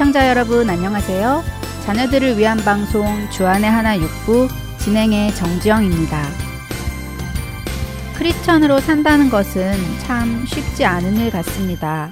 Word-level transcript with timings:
애청자 0.00 0.30
여러분 0.30 0.70
안녕하세요. 0.70 1.42
자녀들을 1.84 2.38
위한 2.38 2.56
방송 2.56 3.28
주안의 3.28 3.68
하나 3.68 3.98
육부 3.98 4.48
진행의 4.78 5.34
정지영입니다. 5.34 6.22
크리스천으로 8.16 8.80
산다는 8.80 9.28
것은 9.28 9.74
참 9.98 10.46
쉽지 10.46 10.86
않은 10.86 11.18
일 11.18 11.30
같습니다. 11.30 12.10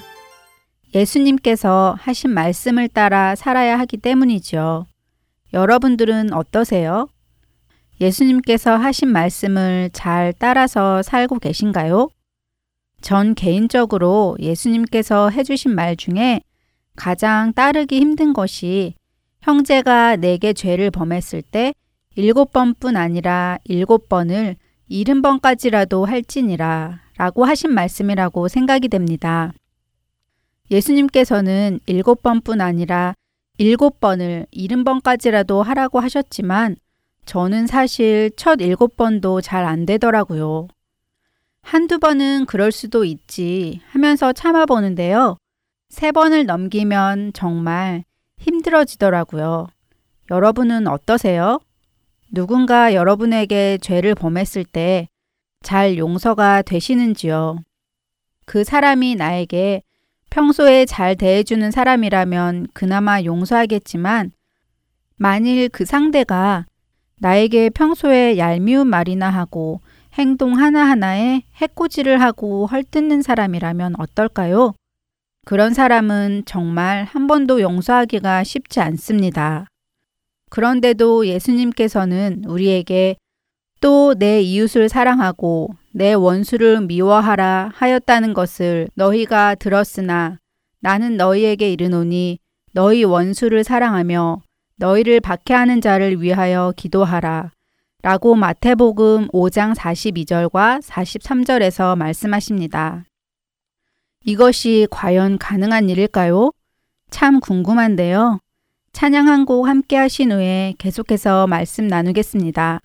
예수님께서 0.94 1.96
하신 1.98 2.28
말씀을 2.28 2.88
따라 2.88 3.34
살아야 3.34 3.78
하기 3.78 3.96
때문이죠. 3.96 4.84
여러분들은 5.54 6.34
어떠세요? 6.34 7.08
예수님께서 8.02 8.76
하신 8.76 9.08
말씀을 9.08 9.88
잘 9.94 10.34
따라서 10.38 11.02
살고 11.02 11.38
계신가요? 11.38 12.10
전 13.00 13.34
개인적으로 13.34 14.36
예수님께서 14.40 15.30
해주신 15.30 15.74
말 15.74 15.96
중에 15.96 16.42
가장 16.98 17.52
따르기 17.52 18.00
힘든 18.00 18.32
것이 18.32 18.94
형제가 19.42 20.16
내게 20.16 20.52
죄를 20.52 20.90
범했을 20.90 21.42
때 21.42 21.72
일곱 22.16 22.52
번뿐 22.52 22.96
아니라 22.96 23.58
일곱 23.64 24.08
번을 24.08 24.56
일흔 24.88 25.22
번까지라도 25.22 26.04
할지니라 26.04 26.98
라고 27.16 27.44
하신 27.44 27.72
말씀이라고 27.72 28.48
생각이 28.48 28.88
됩니다. 28.88 29.52
예수님께서는 30.72 31.78
일곱 31.86 32.22
번뿐 32.22 32.60
아니라 32.60 33.14
일곱 33.58 34.00
번을 34.00 34.46
일흔 34.50 34.82
번까지라도 34.82 35.62
하라고 35.62 36.00
하셨지만 36.00 36.76
저는 37.26 37.68
사실 37.68 38.32
첫 38.36 38.60
일곱 38.60 38.96
번도 38.96 39.40
잘 39.40 39.64
안 39.64 39.86
되더라고요. 39.86 40.66
한두 41.62 42.00
번은 42.00 42.46
그럴 42.46 42.72
수도 42.72 43.04
있지 43.04 43.80
하면서 43.90 44.32
참아보는데요. 44.32 45.36
세 45.88 46.12
번을 46.12 46.46
넘기면 46.46 47.32
정말 47.32 48.04
힘들어지더라고요. 48.38 49.68
여러분은 50.30 50.86
어떠세요? 50.86 51.60
누군가 52.32 52.94
여러분에게 52.94 53.78
죄를 53.80 54.14
범했을 54.14 54.64
때 54.64 55.08
잘 55.62 55.98
용서가 55.98 56.62
되시는지요? 56.62 57.58
그 58.46 58.64
사람이 58.64 59.16
나에게 59.16 59.82
평소에 60.30 60.86
잘 60.86 61.16
대해주는 61.16 61.70
사람이라면 61.70 62.68
그나마 62.72 63.22
용서하겠지만 63.22 64.32
만일 65.16 65.68
그 65.68 65.84
상대가 65.84 66.66
나에게 67.16 67.70
평소에 67.70 68.38
얄미운 68.38 68.86
말이나 68.86 69.28
하고 69.30 69.80
행동 70.14 70.58
하나하나에 70.58 71.42
해코지를 71.56 72.20
하고 72.20 72.66
헐뜯는 72.66 73.22
사람이라면 73.22 73.94
어떨까요? 73.98 74.74
그런 75.46 75.72
사람은 75.74 76.42
정말 76.46 77.04
한 77.04 77.26
번도 77.26 77.60
용서하기가 77.60 78.44
쉽지 78.44 78.80
않습니다. 78.80 79.66
그런데도 80.50 81.26
예수님께서는 81.26 82.44
우리에게 82.46 83.16
또 83.80 84.14
내 84.18 84.40
이웃을 84.40 84.88
사랑하고 84.88 85.70
내 85.92 86.12
원수를 86.12 86.80
미워하라 86.82 87.70
하였다는 87.74 88.34
것을 88.34 88.88
너희가 88.94 89.54
들었으나 89.54 90.38
나는 90.80 91.16
너희에게 91.16 91.72
이르노니 91.72 92.38
너희 92.72 93.04
원수를 93.04 93.64
사랑하며 93.64 94.42
너희를 94.76 95.20
박해하는 95.20 95.80
자를 95.80 96.20
위하여 96.22 96.72
기도하라. 96.76 97.52
라고 98.02 98.36
마태복음 98.36 99.28
5장 99.28 99.74
42절과 99.74 100.80
43절에서 100.82 101.96
말씀하십니다. 101.98 103.04
이것이 104.28 104.86
과연 104.90 105.38
가능한 105.38 105.88
일일까요? 105.88 106.50
참 107.08 107.40
궁금한데요. 107.40 108.40
찬양 108.92 109.26
한 109.26 109.46
곡 109.46 109.66
함께 109.66 109.96
하신 109.96 110.32
후에 110.32 110.74
계속해서 110.76 111.46
말씀 111.46 111.86
나누겠습니다. 111.88 112.80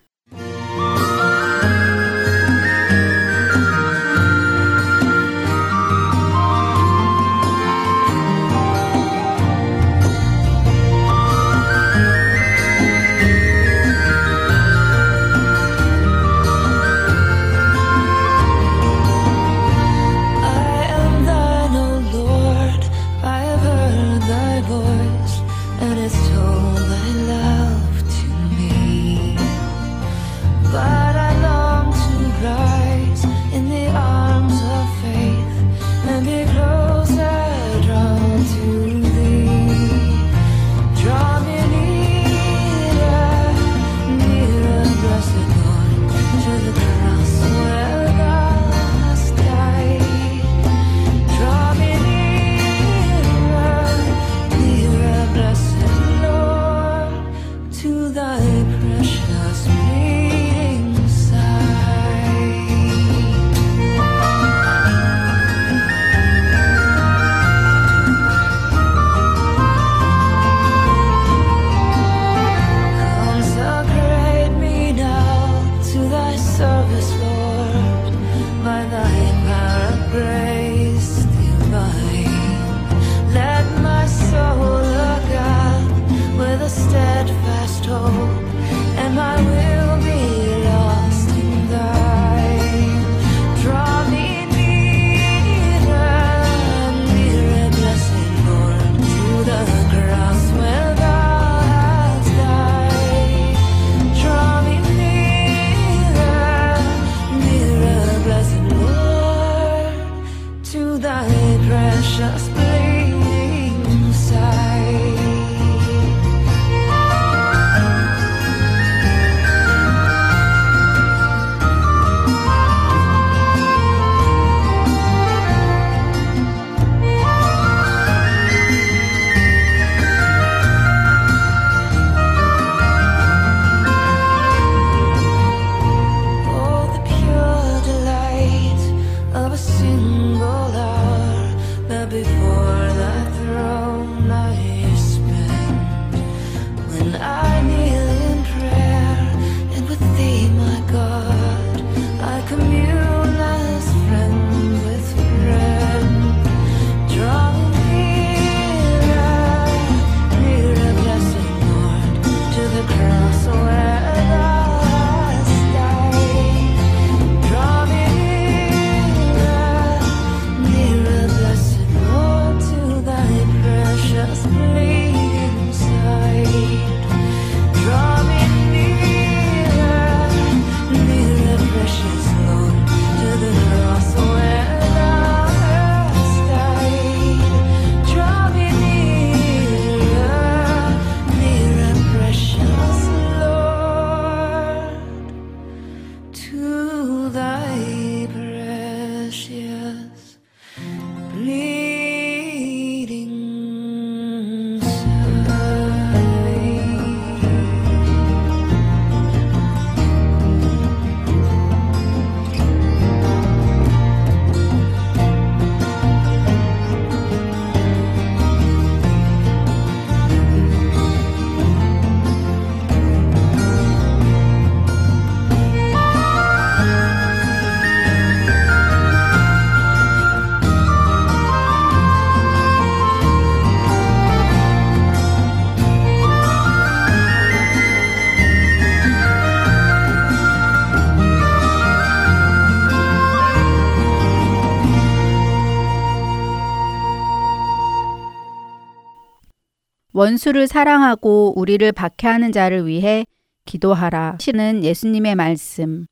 원수를 250.13 250.67
사랑하고 250.67 251.53
우리를 251.55 251.91
박해하는 251.91 252.51
자를 252.51 252.87
위해 252.87 253.25
기도하라. 253.65 254.37
시는 254.39 254.83
예수님의 254.83 255.35
말씀. 255.35 256.05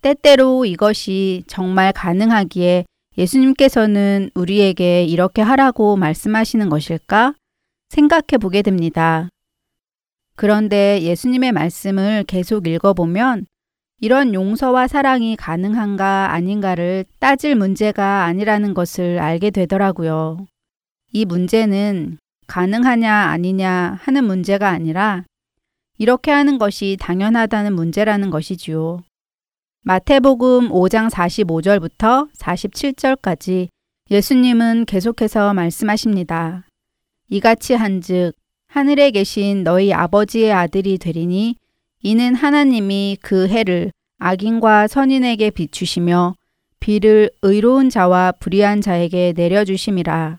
때때로 0.00 0.64
이것이 0.64 1.44
정말 1.46 1.92
가능하기에 1.92 2.86
예수님께서는 3.18 4.30
우리에게 4.34 5.04
이렇게 5.04 5.42
하라고 5.42 5.96
말씀하시는 5.96 6.68
것일까? 6.68 7.34
생각해 7.90 8.38
보게 8.40 8.62
됩니다. 8.62 9.28
그런데 10.34 11.02
예수님의 11.02 11.52
말씀을 11.52 12.24
계속 12.26 12.66
읽어보면 12.66 13.46
이런 14.00 14.34
용서와 14.34 14.88
사랑이 14.88 15.36
가능한가 15.36 16.32
아닌가를 16.32 17.04
따질 17.18 17.54
문제가 17.54 18.24
아니라는 18.24 18.74
것을 18.74 19.18
알게 19.18 19.50
되더라고요. 19.50 20.46
이 21.12 21.24
문제는 21.24 22.18
가능하냐 22.46 23.12
아니냐 23.12 23.98
하는 24.00 24.24
문제가 24.24 24.68
아니라 24.68 25.24
이렇게 25.98 26.30
하는 26.30 26.58
것이 26.58 26.96
당연하다는 27.00 27.74
문제라는 27.74 28.30
것이지요. 28.30 29.02
마태복음 29.82 30.70
5장 30.70 31.10
45절부터 31.10 32.30
47절까지 32.32 33.68
예수님은 34.10 34.84
계속해서 34.84 35.54
말씀하십니다. 35.54 36.64
이같이 37.28 37.74
한즉 37.74 38.32
하늘에 38.68 39.10
계신 39.10 39.64
너희 39.64 39.92
아버지의 39.92 40.52
아들이 40.52 40.98
되리니 40.98 41.56
이는 42.02 42.34
하나님이 42.34 43.18
그 43.20 43.48
해를 43.48 43.90
악인과 44.18 44.86
선인에게 44.86 45.50
비추시며 45.50 46.34
비를 46.78 47.30
의로운 47.42 47.90
자와 47.90 48.32
불의한 48.38 48.80
자에게 48.80 49.32
내려주심이라. 49.36 50.38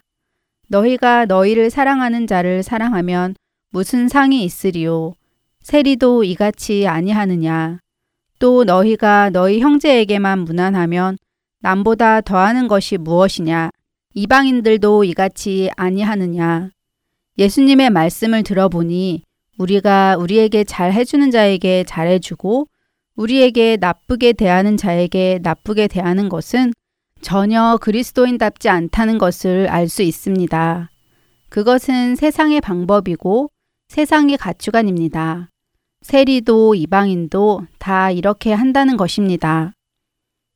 너희가 0.68 1.26
너희를 1.26 1.70
사랑하는 1.70 2.28
자를 2.28 2.64
사랑하면 2.64 3.36
무슨 3.72 4.08
상이 4.08 4.44
있으리요? 4.44 5.14
세리도 5.62 6.24
이같이 6.24 6.88
아니하느냐? 6.88 7.80
또 8.40 8.64
너희가 8.64 9.30
너희 9.32 9.60
형제에게만 9.60 10.40
무난하면 10.40 11.18
남보다 11.60 12.22
더하는 12.22 12.68
것이 12.68 12.98
무엇이냐? 12.98 13.72
이방인들도 14.14 15.04
이같이 15.06 15.70
아니하느냐? 15.76 16.70
예수님의 17.38 17.90
말씀을 17.90 18.44
들어보니 18.44 19.24
우리가 19.58 20.18
우리에게 20.18 20.64
잘 20.64 20.94
해주는 20.94 21.32
자에게 21.32 21.84
잘해주고 21.86 22.68
우리에게 23.16 23.78
나쁘게 23.80 24.34
대하는 24.34 24.78
자에게 24.78 25.40
나쁘게 25.42 25.88
대하는 25.88 26.30
것은 26.30 26.74
전혀 27.22 27.78
그리스도인답지 27.82 28.70
않다는 28.70 29.18
것을 29.18 29.68
알 29.70 29.90
수 29.90 30.02
있습니다. 30.02 30.90
그것은 31.50 32.16
세상의 32.16 32.62
방법이고 32.62 33.50
세상의 33.88 34.38
가치관입니다. 34.38 35.50
세리도 36.02 36.76
이방인도 36.76 37.66
다 37.80 38.12
이렇게 38.12 38.54
한다는 38.54 38.98
것입니다. 38.98 39.74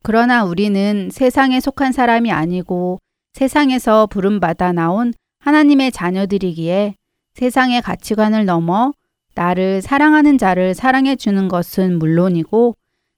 그러나 0.04 0.44
우리는 0.44 1.10
세상에 1.12 1.60
속한 1.60 1.92
사람이 1.92 2.32
아니고 2.32 3.00
세상에서 3.34 4.08
부름받아 4.08 4.74
나온 4.74 5.14
하나님의 5.40 5.92
자녀들이기에 5.92 6.96
세상의 7.36 7.82
가치관을 7.82 8.46
넘어 8.46 8.92
나를 9.36 9.82
사랑하는 9.82 10.38
자를 10.38 10.74
사랑해 10.74 11.16
주는 11.16 11.48
것은 11.48 12.00
물론이고 12.00 12.76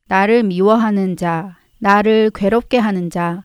나를 0.08 0.44
미워하는 0.44 1.18
자, 1.18 1.58
나를 1.84 2.32
괴롭게 2.34 2.78
하는 2.78 3.10
자, 3.10 3.44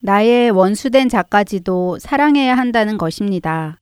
나의 0.00 0.50
원수된 0.50 1.08
자까지도 1.08 2.00
사랑해야 2.00 2.58
한다는 2.58 2.98
것입니다. 2.98 3.78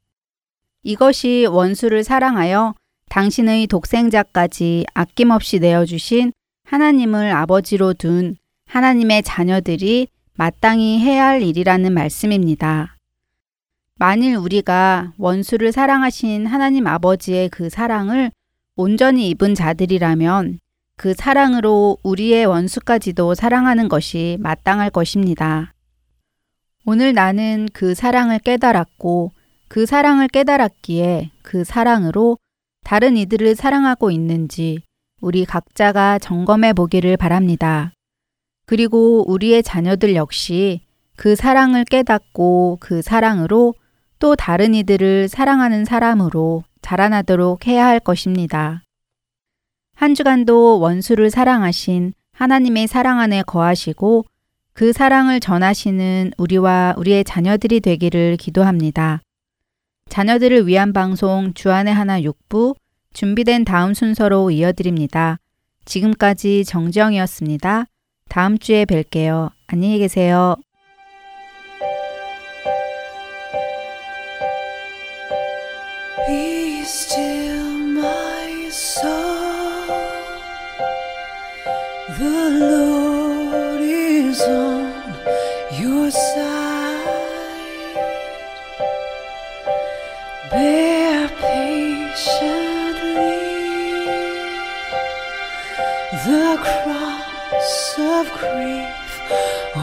이것이 0.82 1.46
원수를 1.50 2.04
사랑하여 2.04 2.74
당신의 3.08 3.66
독생자까지 3.66 4.84
아낌없이 4.92 5.58
내어주신 5.58 6.32
하나님을 6.64 7.32
아버지로 7.32 7.94
둔 7.94 8.36
하나님의 8.66 9.22
자녀들이 9.22 10.08
마땅히 10.34 10.98
해야 11.00 11.28
할 11.28 11.40
일이라는 11.40 11.90
말씀입니다. 11.94 12.98
만일 13.94 14.36
우리가 14.36 15.14
원수를 15.16 15.72
사랑하신 15.72 16.44
하나님 16.44 16.86
아버지의 16.86 17.48
그 17.48 17.70
사랑을 17.70 18.30
온전히 18.76 19.30
입은 19.30 19.54
자들이라면 19.54 20.58
그 20.96 21.12
사랑으로 21.14 21.98
우리의 22.02 22.46
원수까지도 22.46 23.34
사랑하는 23.34 23.88
것이 23.88 24.36
마땅할 24.40 24.90
것입니다. 24.90 25.72
오늘 26.86 27.12
나는 27.12 27.68
그 27.72 27.94
사랑을 27.94 28.38
깨달았고 28.38 29.32
그 29.68 29.86
사랑을 29.86 30.28
깨달았기에 30.28 31.30
그 31.42 31.64
사랑으로 31.64 32.38
다른 32.84 33.16
이들을 33.16 33.56
사랑하고 33.56 34.10
있는지 34.10 34.82
우리 35.20 35.44
각자가 35.44 36.18
점검해 36.18 36.74
보기를 36.74 37.16
바랍니다. 37.16 37.92
그리고 38.66 39.24
우리의 39.30 39.62
자녀들 39.62 40.14
역시 40.14 40.82
그 41.16 41.34
사랑을 41.34 41.84
깨닫고 41.84 42.78
그 42.80 43.02
사랑으로 43.02 43.74
또 44.18 44.36
다른 44.36 44.74
이들을 44.74 45.28
사랑하는 45.28 45.84
사람으로 45.84 46.64
자라나도록 46.82 47.66
해야 47.66 47.86
할 47.86 48.00
것입니다. 48.00 48.82
한 49.94 50.14
주간도 50.14 50.80
원수를 50.80 51.30
사랑하신 51.30 52.12
하나님의 52.32 52.86
사랑 52.88 53.20
안에 53.20 53.42
거하시고 53.42 54.24
그 54.72 54.92
사랑을 54.92 55.38
전하시는 55.38 56.32
우리와 56.36 56.94
우리의 56.96 57.24
자녀들이 57.24 57.80
되기를 57.80 58.36
기도합니다. 58.36 59.22
자녀들을 60.08 60.66
위한 60.66 60.92
방송 60.92 61.54
주안의 61.54 61.94
하나 61.94 62.20
6부 62.20 62.74
준비된 63.12 63.64
다음 63.64 63.94
순서로 63.94 64.50
이어드립니다. 64.50 65.38
지금까지 65.84 66.64
정지영이었습니다. 66.64 67.86
다음 68.28 68.58
주에 68.58 68.84
뵐게요. 68.84 69.50
안녕히 69.68 69.98
계세요. 69.98 70.56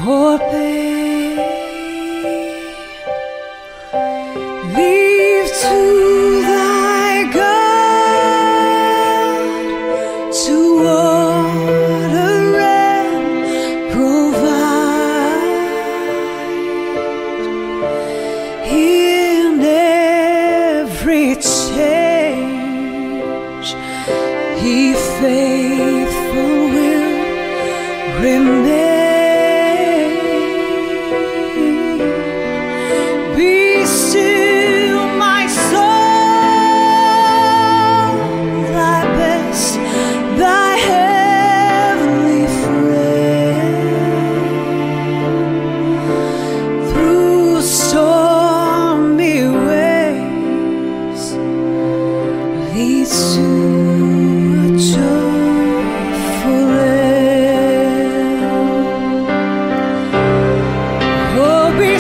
Or 0.07 0.70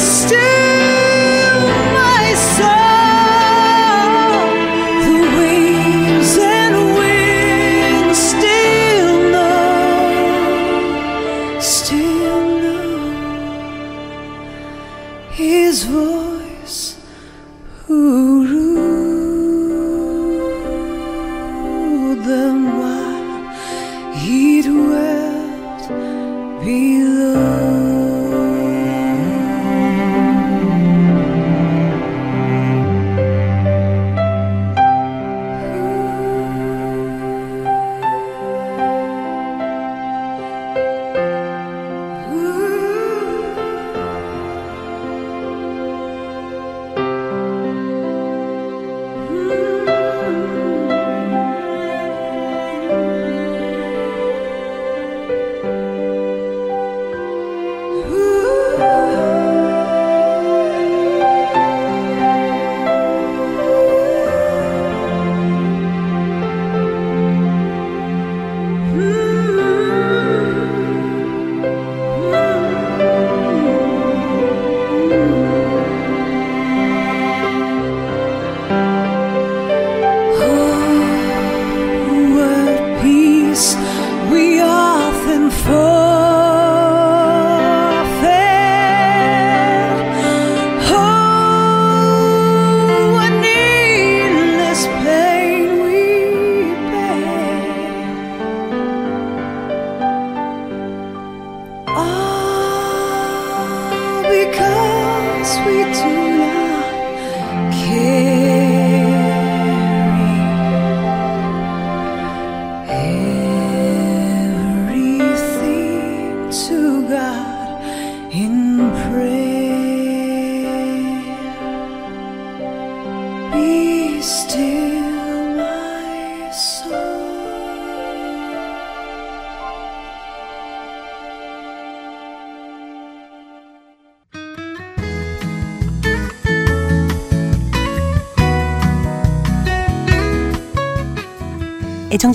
still 0.01 0.50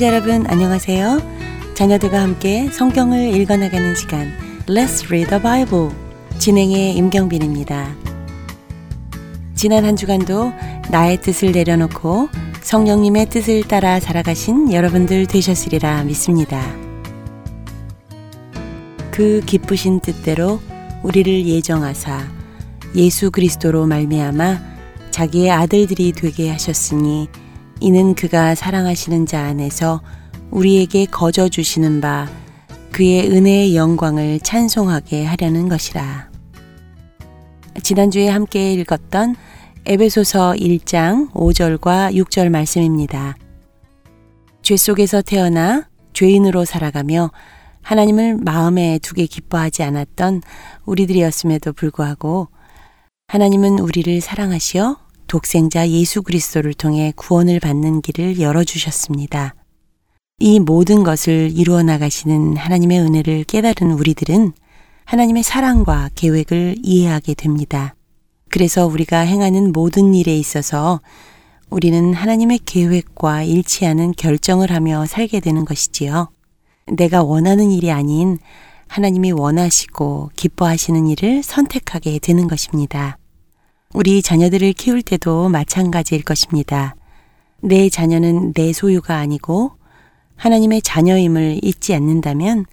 여러분 0.06 0.46
안녕하세요. 0.46 1.74
자녀들과 1.74 2.22
함께 2.22 2.70
성경을 2.70 3.34
읽어나가는 3.34 3.92
시간 3.96 4.32
Let's 4.66 5.04
Read 5.06 5.30
the 5.30 5.42
Bible 5.42 5.90
진행의 6.38 6.94
임경빈입니다. 6.94 7.96
지난 9.56 9.84
한 9.84 9.96
주간도 9.96 10.52
나의 10.92 11.20
뜻을 11.20 11.50
내려놓고 11.50 12.28
성령님의 12.62 13.30
뜻을 13.30 13.64
따라 13.64 13.98
살아가신 13.98 14.72
여러분들 14.72 15.26
되셨으리라 15.26 16.04
믿습니다. 16.04 16.62
그 19.10 19.40
기쁘신 19.44 19.98
뜻대로 19.98 20.60
우리를 21.02 21.46
예정하사 21.48 22.20
예수 22.94 23.32
그리스도로 23.32 23.86
말미암아 23.86 24.60
자기의 25.10 25.50
아들들이 25.50 26.12
되게 26.12 26.48
하셨으니 26.52 27.28
이는 27.80 28.14
그가 28.14 28.54
사랑하시는 28.54 29.26
자 29.26 29.42
안에서 29.42 30.02
우리에게 30.50 31.06
거저 31.06 31.48
주시는 31.48 32.00
바 32.00 32.28
그의 32.92 33.30
은혜의 33.30 33.76
영광을 33.76 34.40
찬송하게 34.40 35.24
하려는 35.24 35.68
것이라. 35.68 36.30
지난주에 37.82 38.28
함께 38.28 38.72
읽었던 38.72 39.36
에베소서 39.84 40.54
1장 40.54 41.30
5절과 41.32 42.14
6절 42.14 42.48
말씀입니다. 42.48 43.36
죄 44.62 44.76
속에서 44.76 45.20
태어나 45.22 45.88
죄인으로 46.14 46.64
살아가며 46.64 47.30
하나님을 47.82 48.38
마음에 48.38 48.98
두게 48.98 49.26
기뻐하지 49.26 49.82
않았던 49.84 50.42
우리들이었음에도 50.86 51.72
불구하고 51.72 52.48
하나님은 53.28 53.78
우리를 53.78 54.20
사랑하시어 54.20 54.96
독생자 55.36 55.86
예수 55.90 56.22
그리스도를 56.22 56.72
통해 56.72 57.12
구원을 57.14 57.60
받는 57.60 58.00
길을 58.00 58.40
열어주셨습니다. 58.40 59.54
이 60.38 60.60
모든 60.60 61.04
것을 61.04 61.50
이루어 61.52 61.82
나가시는 61.82 62.56
하나님의 62.56 63.00
은혜를 63.00 63.44
깨달은 63.44 63.92
우리들은 63.92 64.54
하나님의 65.04 65.42
사랑과 65.42 66.08
계획을 66.14 66.76
이해하게 66.82 67.34
됩니다. 67.34 67.94
그래서 68.48 68.86
우리가 68.86 69.18
행하는 69.20 69.72
모든 69.72 70.14
일에 70.14 70.34
있어서 70.38 71.02
우리는 71.68 72.14
하나님의 72.14 72.60
계획과 72.64 73.42
일치하는 73.42 74.12
결정을 74.12 74.72
하며 74.72 75.04
살게 75.04 75.40
되는 75.40 75.66
것이지요. 75.66 76.30
내가 76.86 77.22
원하는 77.22 77.70
일이 77.70 77.92
아닌 77.92 78.38
하나님이 78.88 79.32
원하시고 79.32 80.30
기뻐하시는 80.34 81.08
일을 81.08 81.42
선택하게 81.42 82.20
되는 82.20 82.48
것입니다. 82.48 83.18
우리 83.96 84.20
자녀들을 84.20 84.74
키울 84.74 85.00
때도 85.00 85.48
마찬가지일 85.48 86.22
것입니다. 86.22 86.96
내 87.62 87.88
자녀는 87.88 88.52
내 88.52 88.74
소유가 88.74 89.16
아니고 89.16 89.72
하나님의 90.36 90.82
자녀임을 90.82 91.60
잊지 91.62 91.94
않는다면 91.94 92.66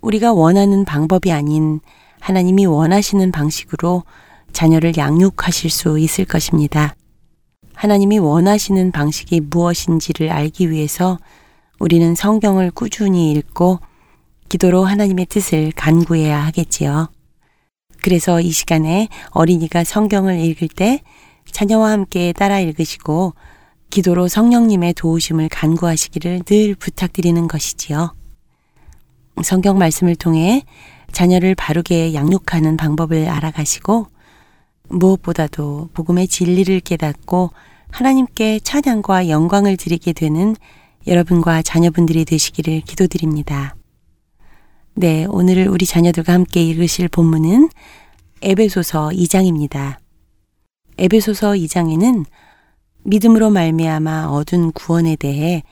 우리가 0.00 0.32
원하는 0.32 0.84
방법이 0.84 1.30
아닌 1.30 1.78
하나님이 2.18 2.66
원하시는 2.66 3.30
방식으로 3.30 4.02
자녀를 4.52 4.96
양육하실 4.96 5.70
수 5.70 5.96
있을 5.96 6.24
것입니다. 6.24 6.96
하나님이 7.74 8.18
원하시는 8.18 8.90
방식이 8.90 9.42
무엇인지를 9.42 10.28
알기 10.28 10.72
위해서 10.72 11.18
우리는 11.78 12.16
성경을 12.16 12.72
꾸준히 12.72 13.30
읽고 13.30 13.78
기도로 14.48 14.84
하나님의 14.84 15.26
뜻을 15.26 15.70
간구해야 15.76 16.46
하겠지요. 16.46 17.10
그래서 18.02 18.40
이 18.40 18.50
시간에 18.50 19.08
어린이가 19.30 19.84
성경을 19.84 20.40
읽을 20.40 20.68
때 20.68 21.00
자녀와 21.50 21.90
함께 21.90 22.32
따라 22.32 22.60
읽으시고 22.60 23.34
기도로 23.90 24.28
성령님의 24.28 24.94
도우심을 24.94 25.48
간구하시기를 25.48 26.42
늘 26.44 26.74
부탁드리는 26.74 27.48
것이지요. 27.48 28.14
성경 29.42 29.78
말씀을 29.78 30.16
통해 30.16 30.64
자녀를 31.12 31.54
바르게 31.54 32.12
양육하는 32.12 32.76
방법을 32.76 33.28
알아가시고 33.28 34.06
무엇보다도 34.88 35.90
복음의 35.94 36.28
진리를 36.28 36.80
깨닫고 36.80 37.50
하나님께 37.90 38.60
찬양과 38.60 39.28
영광을 39.28 39.76
드리게 39.76 40.12
되는 40.12 40.54
여러분과 41.06 41.62
자녀분들이 41.62 42.24
되시기를 42.24 42.82
기도드립니다. 42.82 43.77
네, 45.00 45.26
오늘 45.28 45.68
우리 45.68 45.86
자녀들과 45.86 46.32
함께 46.32 46.60
읽으실 46.60 47.06
본문은 47.06 47.68
에베소서 48.42 49.10
2장입니다. 49.10 49.98
에베소서 50.98 51.52
2장에는 51.52 52.24
믿음으로 53.04 53.50
말미암아 53.50 54.26
얻은 54.30 54.72
구원에 54.72 55.14
대해 55.14 55.62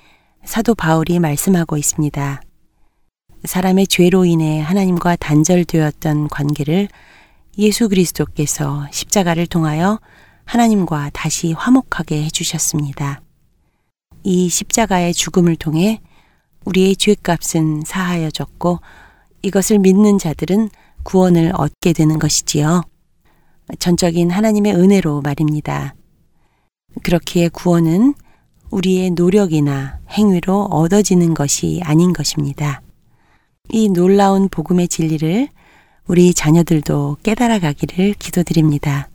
사도 0.44 0.76
바울이 0.76 1.18
말씀하고 1.18 1.76
있습니다. 1.76 2.40
사람의 3.42 3.88
죄로 3.88 4.24
인해 4.24 4.60
하나님과 4.60 5.16
단절되었던 5.16 6.28
관계를 6.28 6.86
예수 7.58 7.88
그리스도께서 7.88 8.86
십자가를 8.92 9.48
통하여 9.48 9.98
하나님과 10.44 11.10
다시 11.12 11.52
화목하게 11.52 12.22
해주셨습니다. 12.26 13.22
이 14.22 14.48
십자가의 14.48 15.14
죽음을 15.14 15.56
통해 15.56 16.00
우리의 16.64 16.94
죄값은 16.94 17.82
사하여졌고 17.84 18.78
이것을 19.46 19.78
믿는 19.78 20.18
자들은 20.18 20.70
구원을 21.04 21.52
얻게 21.54 21.92
되는 21.92 22.18
것이지요. 22.18 22.82
전적인 23.78 24.32
하나님의 24.32 24.74
은혜로 24.74 25.20
말입니다. 25.20 25.94
그렇기에 27.04 27.50
구원은 27.50 28.14
우리의 28.72 29.10
노력이나 29.12 30.00
행위로 30.10 30.64
얻어지는 30.64 31.34
것이 31.34 31.80
아닌 31.84 32.12
것입니다. 32.12 32.82
이 33.70 33.88
놀라운 33.88 34.48
복음의 34.48 34.88
진리를 34.88 35.48
우리 36.08 36.34
자녀들도 36.34 37.18
깨달아 37.22 37.60
가기를 37.60 38.14
기도드립니다. 38.14 39.08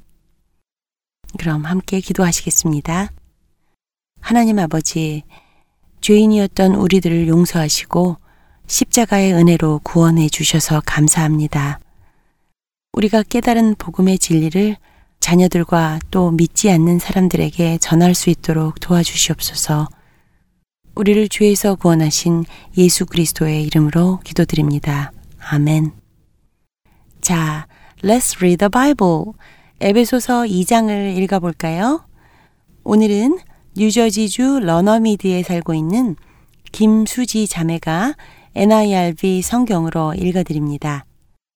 그럼 1.37 1.65
함께 1.65 1.99
기도하시겠습니다. 1.99 3.11
하나님 4.21 4.59
아버지, 4.59 5.23
죄인이었던 5.99 6.75
우리들을 6.75 7.27
용서하시고 7.27 8.20
십자가의 8.67 9.33
은혜로 9.33 9.81
구원해 9.83 10.29
주셔서 10.29 10.81
감사합니다. 10.85 11.79
우리가 12.93 13.23
깨달은 13.23 13.75
복음의 13.75 14.19
진리를 14.19 14.75
자녀들과 15.19 15.99
또 16.09 16.31
믿지 16.31 16.69
않는 16.71 16.99
사람들에게 16.99 17.77
전할 17.77 18.15
수 18.15 18.29
있도록 18.29 18.79
도와주시옵소서. 18.79 19.87
우리를 20.95 21.29
죄에서 21.29 21.75
구원하신 21.75 22.43
예수 22.77 23.05
그리스도의 23.05 23.63
이름으로 23.63 24.19
기도드립니다. 24.23 25.11
아멘. 25.39 25.91
자, 27.21 27.67
let's 28.03 28.37
read 28.37 28.57
the 28.57 28.69
Bible. 28.69 29.33
에베소서 29.79 30.43
2장을 30.43 31.17
읽어볼까요? 31.17 32.05
오늘은 32.83 33.39
뉴저지주 33.77 34.59
러너미드에 34.63 35.43
살고 35.43 35.73
있는 35.73 36.15
김수지 36.71 37.47
자매가 37.47 38.15
NIRV 38.55 39.41
성경으로 39.41 40.13
읽어드립니다. 40.13 41.05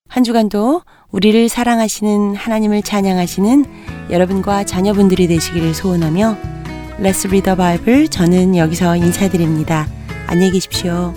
한 0.07 0.23
주간도 0.23 0.81
우리를 1.11 1.49
사랑하시는 1.49 2.35
하나님을 2.35 2.81
찬양하시는 2.83 3.65
여러분과 4.11 4.63
자녀분들이 4.63 5.27
되시기를 5.27 5.73
소원하며 5.73 6.37
Let's 6.99 7.25
Read 7.25 7.43
the 7.43 7.57
Bible 7.57 8.07
저는 8.07 8.55
여기서 8.55 8.95
인사드립니다. 8.95 9.87
안녕히 10.27 10.51
계십시오. 10.51 11.13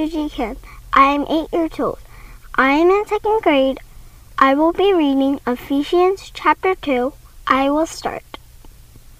Suji 0.00 0.30
Kim. 0.30 0.56
I 0.94 1.12
am 1.12 1.26
eight 1.28 1.52
years 1.52 1.78
old. 1.78 1.98
I 2.54 2.70
am 2.72 2.88
in 2.88 3.04
second 3.04 3.42
grade. 3.42 3.80
I 4.38 4.54
will 4.54 4.72
be 4.72 4.94
reading 4.94 5.40
Ephesians 5.46 6.30
chapter 6.32 6.74
2. 6.74 7.12
I 7.46 7.68
will 7.68 7.84
start. 7.84 8.38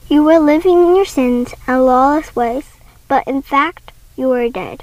You 0.08 0.24
were 0.24 0.38
living 0.38 0.82
in 0.82 0.96
your 0.96 1.04
sins 1.04 1.52
and 1.66 1.84
lawless 1.84 2.34
ways, 2.34 2.64
but 3.08 3.28
in 3.28 3.42
fact, 3.42 3.92
you 4.16 4.28
were 4.28 4.48
dead. 4.48 4.82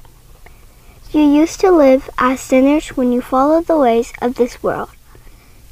You 1.09 1.21
used 1.21 1.59
to 1.61 1.71
live 1.71 2.11
as 2.19 2.41
sinners 2.41 2.89
when 2.89 3.11
you 3.11 3.19
followed 3.19 3.65
the 3.65 3.79
ways 3.79 4.13
of 4.21 4.35
this 4.35 4.61
world. 4.61 4.91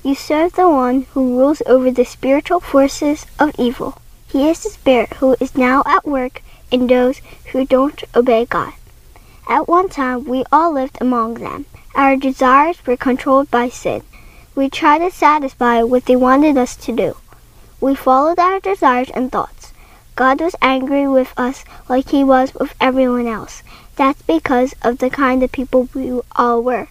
You 0.01 0.15
served 0.15 0.55
the 0.55 0.67
one 0.67 1.03
who 1.13 1.37
rules 1.37 1.61
over 1.67 1.91
the 1.91 2.03
spiritual 2.03 2.61
forces 2.61 3.27
of 3.37 3.53
evil. 3.59 4.01
He 4.27 4.49
is 4.49 4.63
the 4.63 4.71
spirit 4.71 5.13
who 5.17 5.35
is 5.39 5.55
now 5.55 5.83
at 5.85 6.07
work 6.07 6.41
in 6.71 6.87
those 6.87 7.21
who 7.51 7.63
don't 7.63 8.03
obey 8.15 8.45
God. 8.45 8.73
At 9.47 9.67
one 9.67 9.89
time, 9.89 10.23
we 10.25 10.43
all 10.51 10.71
lived 10.73 10.97
among 10.99 11.35
them. 11.35 11.65
Our 11.93 12.15
desires 12.17 12.77
were 12.85 12.97
controlled 12.97 13.51
by 13.51 13.69
sin. 13.69 14.01
We 14.55 14.69
tried 14.69 14.99
to 14.99 15.11
satisfy 15.11 15.83
what 15.83 16.05
they 16.05 16.15
wanted 16.15 16.57
us 16.57 16.75
to 16.77 16.95
do. 16.95 17.17
We 17.79 17.93
followed 17.93 18.39
our 18.39 18.59
desires 18.59 19.11
and 19.13 19.31
thoughts. 19.31 19.71
God 20.15 20.41
was 20.41 20.55
angry 20.61 21.07
with 21.07 21.33
us 21.37 21.63
like 21.87 22.09
he 22.09 22.23
was 22.23 22.53
with 22.55 22.73
everyone 22.81 23.27
else. 23.27 23.61
That's 23.95 24.21
because 24.23 24.73
of 24.81 24.97
the 24.97 25.09
kind 25.09 25.43
of 25.43 25.51
people 25.51 25.89
we 25.93 26.21
all 26.35 26.63
were. 26.63 26.87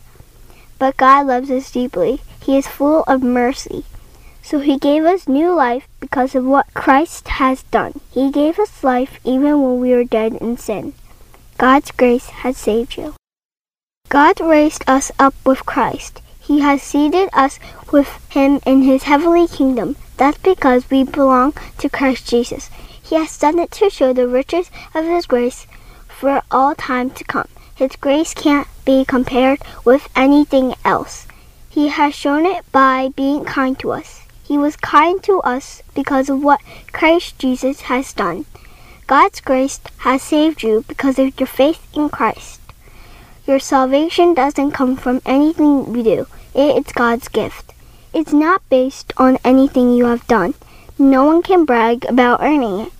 But 0.78 0.96
God 0.96 1.26
loves 1.26 1.50
us 1.50 1.72
deeply. 1.72 2.20
He 2.40 2.56
is 2.56 2.66
full 2.66 3.02
of 3.04 3.22
mercy. 3.22 3.84
So 4.42 4.60
he 4.60 4.78
gave 4.78 5.04
us 5.04 5.26
new 5.26 5.54
life 5.54 5.88
because 6.00 6.34
of 6.34 6.44
what 6.44 6.72
Christ 6.74 7.28
has 7.28 7.62
done. 7.64 8.00
He 8.10 8.30
gave 8.30 8.58
us 8.58 8.84
life 8.84 9.18
even 9.24 9.62
when 9.62 9.80
we 9.80 9.92
were 9.92 10.04
dead 10.04 10.34
in 10.34 10.58
sin. 10.58 10.92
God's 11.64 11.92
grace 11.92 12.28
has 12.44 12.58
saved 12.58 12.98
you. 12.98 13.14
God 14.10 14.38
raised 14.38 14.84
us 14.86 15.10
up 15.18 15.32
with 15.46 15.64
Christ. 15.64 16.20
He 16.38 16.60
has 16.60 16.82
seated 16.82 17.30
us 17.32 17.58
with 17.90 18.20
him 18.28 18.60
in 18.66 18.82
his 18.82 19.04
heavenly 19.04 19.48
kingdom. 19.48 19.96
That's 20.18 20.36
because 20.36 20.90
we 20.90 21.04
belong 21.04 21.54
to 21.78 21.88
Christ 21.88 22.28
Jesus. 22.28 22.68
He 23.02 23.14
has 23.14 23.38
done 23.38 23.58
it 23.58 23.70
to 23.80 23.88
show 23.88 24.12
the 24.12 24.28
riches 24.28 24.70
of 24.94 25.06
his 25.06 25.24
grace 25.24 25.66
for 26.06 26.42
all 26.50 26.74
time 26.74 27.08
to 27.12 27.24
come. 27.24 27.48
His 27.74 27.96
grace 27.96 28.34
can't 28.34 28.68
be 28.84 29.06
compared 29.06 29.60
with 29.86 30.06
anything 30.14 30.74
else. 30.84 31.26
He 31.70 31.88
has 31.88 32.14
shown 32.14 32.44
it 32.44 32.70
by 32.72 33.08
being 33.16 33.46
kind 33.46 33.78
to 33.78 33.92
us. 33.92 34.20
He 34.42 34.58
was 34.58 34.76
kind 34.76 35.22
to 35.22 35.40
us 35.40 35.80
because 35.94 36.28
of 36.28 36.44
what 36.44 36.60
Christ 36.92 37.38
Jesus 37.38 37.88
has 37.88 38.12
done. 38.12 38.44
God's 39.06 39.40
grace 39.40 39.80
has 39.98 40.22
saved 40.22 40.62
you 40.62 40.84
because 40.88 41.18
of 41.18 41.38
your 41.38 41.46
faith 41.46 41.86
in 41.94 42.08
Christ. 42.08 42.60
Your 43.46 43.58
salvation 43.58 44.32
doesn't 44.32 44.70
come 44.70 44.96
from 44.96 45.20
anything 45.26 45.94
you 45.94 46.02
do. 46.02 46.26
It 46.54 46.86
is 46.86 46.92
God's 46.92 47.28
gift. 47.28 47.74
It's 48.14 48.32
not 48.32 48.66
based 48.70 49.12
on 49.18 49.38
anything 49.44 49.92
you 49.92 50.06
have 50.06 50.26
done. 50.26 50.54
No 50.98 51.24
one 51.26 51.42
can 51.42 51.66
brag 51.66 52.06
about 52.06 52.40
earning 52.40 52.80
it. 52.80 52.92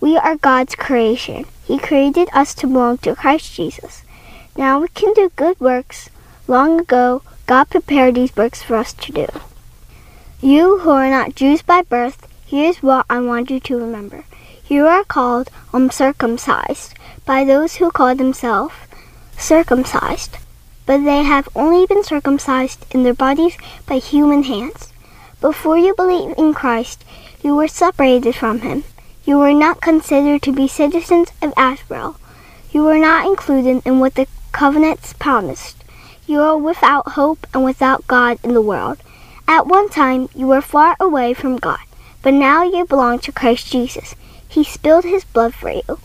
We 0.00 0.16
are 0.16 0.36
God's 0.36 0.76
creation. 0.76 1.46
He 1.64 1.78
created 1.78 2.28
us 2.32 2.54
to 2.56 2.68
belong 2.68 2.98
to 2.98 3.16
Christ 3.16 3.52
Jesus. 3.52 4.02
Now 4.56 4.78
we 4.78 4.88
can 4.88 5.12
do 5.14 5.32
good 5.34 5.58
works. 5.58 6.08
Long 6.46 6.78
ago, 6.78 7.22
God 7.46 7.68
prepared 7.68 8.14
these 8.14 8.36
works 8.36 8.62
for 8.62 8.76
us 8.76 8.92
to 8.92 9.12
do. 9.12 9.26
You 10.40 10.78
who 10.78 10.90
are 10.90 11.10
not 11.10 11.34
Jews 11.34 11.62
by 11.62 11.82
birth, 11.82 12.28
here's 12.46 12.80
what 12.80 13.06
I 13.10 13.18
want 13.18 13.50
you 13.50 13.58
to 13.58 13.76
remember. 13.76 14.24
You 14.68 14.86
are 14.86 15.02
called 15.02 15.48
uncircumcised 15.72 16.92
by 17.24 17.42
those 17.42 17.76
who 17.76 17.90
call 17.90 18.14
themselves 18.14 18.74
circumcised, 19.38 20.36
but 20.84 21.04
they 21.04 21.22
have 21.22 21.48
only 21.56 21.86
been 21.86 22.04
circumcised 22.04 22.84
in 22.90 23.02
their 23.02 23.14
bodies 23.14 23.56
by 23.86 23.96
human 23.96 24.42
hands. 24.42 24.92
Before 25.40 25.78
you 25.78 25.94
believe 25.94 26.34
in 26.36 26.52
Christ, 26.52 27.02
you 27.42 27.56
were 27.56 27.66
separated 27.66 28.34
from 28.34 28.60
him. 28.60 28.84
You 29.24 29.38
were 29.38 29.54
not 29.54 29.80
considered 29.80 30.42
to 30.42 30.52
be 30.52 30.68
citizens 30.68 31.30
of 31.40 31.54
Ashbel. 31.56 32.16
You 32.70 32.82
were 32.84 32.98
not 32.98 33.26
included 33.26 33.80
in 33.86 34.00
what 34.00 34.16
the 34.16 34.26
covenants 34.52 35.14
promised. 35.14 35.82
You 36.26 36.42
are 36.42 36.58
without 36.58 37.12
hope 37.12 37.46
and 37.54 37.64
without 37.64 38.06
God 38.06 38.38
in 38.44 38.52
the 38.52 38.60
world. 38.60 38.98
At 39.46 39.66
one 39.66 39.88
time, 39.88 40.28
you 40.34 40.46
were 40.46 40.60
far 40.60 40.94
away 41.00 41.32
from 41.32 41.56
God, 41.56 41.80
but 42.20 42.34
now 42.34 42.64
you 42.64 42.84
belong 42.84 43.18
to 43.20 43.32
Christ 43.32 43.72
Jesus. 43.72 44.14
He 44.48 44.64
spilled 44.64 45.04
his 45.04 45.24
blood 45.24 45.54
for 45.54 45.70
you. 45.70 45.98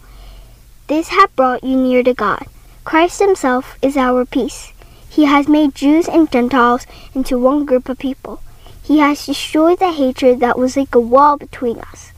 This 0.88 1.08
has 1.10 1.30
brought 1.36 1.64
you 1.64 1.76
near 1.76 2.04
to 2.04 2.14
God. 2.14 2.46
Christ 2.84 3.20
himself 3.20 3.78
is 3.82 3.96
our 3.96 4.26
peace. 4.26 4.74
He 5.10 5.26
has 5.26 5.48
made 5.48 5.76
Jews 5.76 6.08
and 6.08 6.30
Gentiles 6.32 6.86
into 7.14 7.40
one 7.40 7.66
group 7.66 7.88
of 7.88 8.00
people. 8.00 8.42
He 8.84 9.00
has 9.00 9.26
destroyed 9.26 9.80
the 9.80 9.92
hatred 9.92 10.42
that 10.42 10.60
was 10.60 10.76
like 10.76 10.94
a 10.94 11.00
wall 11.00 11.38
between 11.38 11.80
us. 11.80 12.12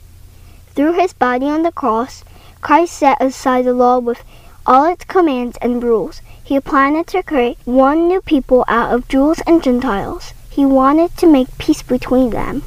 Through 0.74 0.94
his 0.94 1.12
body 1.12 1.46
on 1.46 1.62
the 1.62 1.70
cross, 1.70 2.24
Christ 2.60 2.94
set 2.94 3.22
aside 3.22 3.64
the 3.66 3.72
law 3.72 3.98
with 3.98 4.24
all 4.66 4.84
its 4.86 5.04
commands 5.04 5.56
and 5.62 5.82
rules. 5.82 6.20
He 6.42 6.58
planned 6.58 7.06
to 7.08 7.22
create 7.22 7.58
one 7.64 8.08
new 8.08 8.20
people 8.20 8.64
out 8.66 8.92
of 8.92 9.08
Jews 9.08 9.40
and 9.46 9.62
Gentiles. 9.62 10.32
He 10.50 10.64
wanted 10.64 11.16
to 11.18 11.26
make 11.26 11.58
peace 11.58 11.82
between 11.82 12.30
them. 12.30 12.62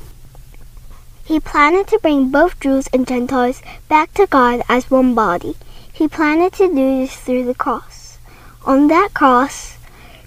He 1.30 1.40
planned 1.40 1.88
to 1.90 2.00
bring 2.00 2.32
both 2.32 2.60
Jews 2.60 2.88
and 2.92 3.06
Gentiles 3.06 3.62
back 3.88 4.12
to 4.16 4.26
God 4.26 4.64
as 4.68 4.90
one 4.90 5.14
body. 5.14 5.56
He 5.94 6.08
planned 6.08 6.52
to 6.54 6.68
do 6.68 6.74
this 6.74 7.16
through 7.18 7.46
the 7.46 7.54
cross. 7.54 8.18
On 8.66 8.88
that 8.88 9.14
cross, 9.14 9.78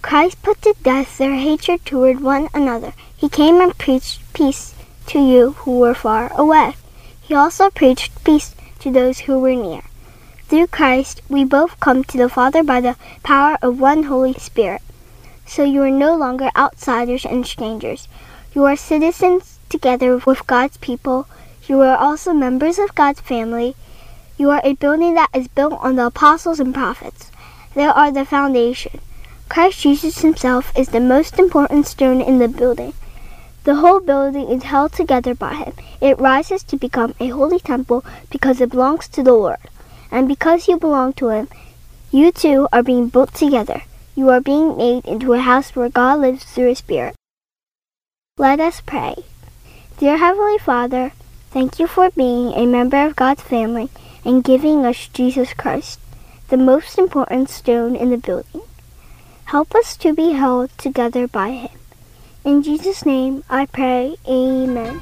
Christ 0.00 0.40
put 0.44 0.62
to 0.62 0.76
death 0.80 1.18
their 1.18 1.34
hatred 1.34 1.84
toward 1.84 2.20
one 2.20 2.48
another. 2.54 2.92
He 3.16 3.28
came 3.28 3.60
and 3.60 3.76
preached 3.76 4.20
peace 4.32 4.76
to 5.06 5.18
you 5.18 5.56
who 5.64 5.80
were 5.80 5.92
far 5.92 6.30
away. 6.36 6.76
He 7.20 7.34
also 7.34 7.68
preached 7.68 8.22
peace 8.22 8.54
to 8.78 8.92
those 8.92 9.26
who 9.26 9.40
were 9.40 9.56
near. 9.56 9.82
Through 10.46 10.68
Christ, 10.68 11.20
we 11.28 11.44
both 11.44 11.80
come 11.80 12.04
to 12.04 12.16
the 12.16 12.28
Father 12.28 12.62
by 12.62 12.80
the 12.80 12.94
power 13.24 13.58
of 13.60 13.80
one 13.80 14.04
Holy 14.04 14.34
Spirit. 14.34 14.82
So 15.46 15.64
you 15.64 15.82
are 15.82 15.90
no 15.90 16.14
longer 16.14 16.52
outsiders 16.54 17.24
and 17.24 17.44
strangers. 17.44 18.06
You 18.54 18.62
are 18.66 18.76
citizens 18.76 19.51
together 19.72 20.18
with 20.18 20.46
God's 20.46 20.76
people. 20.76 21.26
You 21.66 21.80
are 21.80 21.96
also 21.96 22.32
members 22.32 22.78
of 22.78 22.94
God's 22.94 23.20
family. 23.20 23.74
You 24.37 24.50
are 24.50 24.61
a 24.62 24.74
building 24.74 25.14
that 25.14 25.30
is 25.35 25.48
built 25.48 25.72
on 25.80 25.96
the 25.96 26.06
apostles 26.06 26.61
and 26.61 26.72
prophets. 26.72 27.32
They 27.74 27.87
are 27.87 28.12
the 28.12 28.24
foundation. 28.24 29.00
Christ 29.48 29.80
Jesus 29.80 30.20
himself 30.20 30.72
is 30.76 30.90
the 30.90 31.00
most 31.00 31.38
important 31.38 31.87
stone 31.87 32.20
in 32.20 32.38
the 32.38 32.48
building. 32.48 32.92
The 33.64 33.76
whole 33.76 34.00
building 34.00 34.48
is 34.48 34.64
held 34.64 34.92
together 34.92 35.35
by 35.35 35.54
him. 35.54 35.72
It 36.00 36.20
rises 36.20 36.62
to 36.64 36.76
become 36.76 37.14
a 37.18 37.28
holy 37.28 37.58
temple 37.58 38.04
because 38.30 38.61
it 38.61 38.70
belongs 38.70 39.08
to 39.08 39.22
the 39.22 39.32
Lord. 39.32 39.64
And 40.11 40.28
because 40.28 40.68
you 40.68 40.78
belong 40.78 41.14
to 41.14 41.28
him, 41.28 41.48
you 42.11 42.30
too 42.30 42.68
are 42.72 42.82
being 42.82 43.08
built 43.08 43.35
together. 43.35 43.82
You 44.14 44.28
are 44.28 44.40
being 44.40 44.76
made 44.76 45.06
into 45.06 45.32
a 45.32 45.40
house 45.40 45.74
where 45.74 45.88
God 45.88 46.20
lives 46.20 46.44
through 46.44 46.68
His 46.68 46.78
Spirit. 46.78 47.16
Let 48.37 48.61
us 48.61 48.82
pray. 48.82 49.14
Dear 49.98 50.16
Heavenly 50.16 50.59
Father, 50.59 51.12
thank 51.50 51.78
you 51.78 51.87
for 51.87 52.11
being 52.11 52.52
a 52.55 52.66
member 52.66 53.07
of 53.07 53.14
God's 53.14 53.42
family 53.42 53.88
and 54.24 54.42
giving 54.42 54.85
us 54.85 55.09
Jesus 55.09 55.52
Christ, 55.52 56.00
the 56.48 56.57
most 56.57 56.98
important 56.98 57.50
stone 57.50 57.94
in 57.94 58.11
the 58.11 58.16
building. 58.16 58.62
Help 59.46 59.74
us 59.74 59.96
to 59.98 60.14
be 60.14 60.33
held 60.33 60.76
together 60.78 61.28
by 61.28 61.50
Him. 61.50 61.78
In 62.44 62.62
Jesus' 62.62 63.07
name 63.07 63.44
I 63.48 63.66
pray, 63.66 64.16
Amen. 64.26 65.00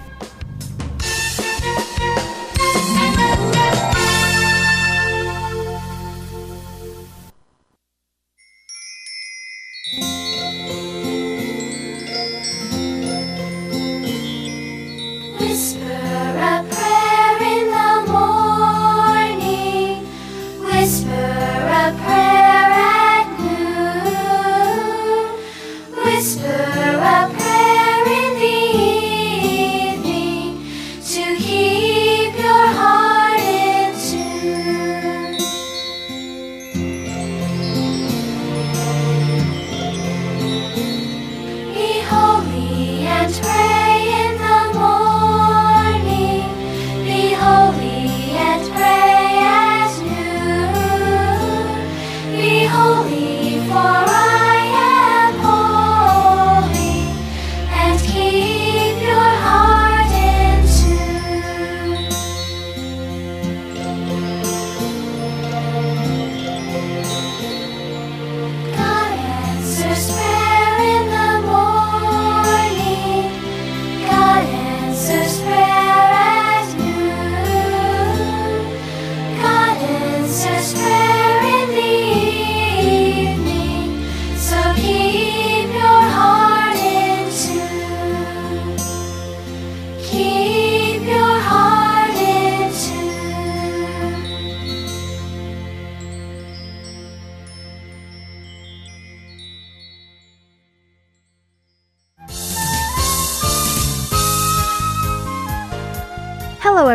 Whisper 20.90 21.19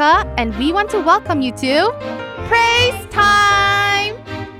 And 0.00 0.56
we 0.58 0.72
want 0.72 0.88
to 0.90 1.00
welcome 1.00 1.42
you 1.42 1.50
to 1.50 1.90
Praise 2.46 3.06
Time! 3.10 4.14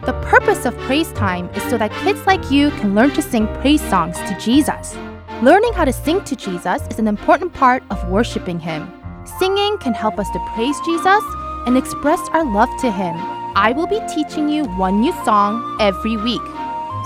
The 0.05 0.13
purpose 0.27 0.65
of 0.65 0.77
Praise 0.79 1.13
Time 1.13 1.49
is 1.51 1.63
so 1.71 1.79
that 1.79 1.93
kids 2.03 2.27
like 2.27 2.51
you 2.51 2.71
can 2.73 2.95
learn 2.95 3.13
to 3.13 3.23
sing 3.23 3.47
praise 3.61 3.81
songs 3.89 4.17
to 4.17 4.37
Jesus. 4.41 4.97
Learning 5.41 5.73
how 5.75 5.85
to 5.85 5.93
sing 5.93 6.25
to 6.25 6.35
Jesus 6.35 6.83
is 6.89 6.99
an 6.99 7.07
important 7.07 7.53
part 7.53 7.85
of 7.91 8.09
worshiping 8.09 8.59
Him. 8.59 8.91
Singing 9.39 9.79
can 9.79 9.95
help 9.95 10.19
us 10.19 10.29
to 10.31 10.41
praise 10.55 10.77
Jesus 10.85 11.23
and 11.67 11.77
express 11.77 12.21
our 12.33 12.45
love 12.45 12.71
to 12.81 12.91
Him. 12.91 13.15
I 13.55 13.73
will 13.77 13.87
be 13.87 14.01
teaching 14.13 14.49
you 14.49 14.65
one 14.65 15.01
new 15.01 15.13
song 15.25 15.77
every 15.81 16.17
week. 16.17 16.43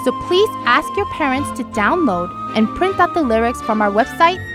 So 0.05 0.13
please 0.27 0.49
ask 0.65 0.89
your 0.97 1.07
parents 1.11 1.51
to 1.59 1.65
download 1.65 2.31
and 2.57 2.67
print 2.77 2.99
out 2.99 3.13
the 3.13 3.23
lyrics 3.23 3.61
from 3.61 3.83
our 3.83 3.91
website 3.91 4.52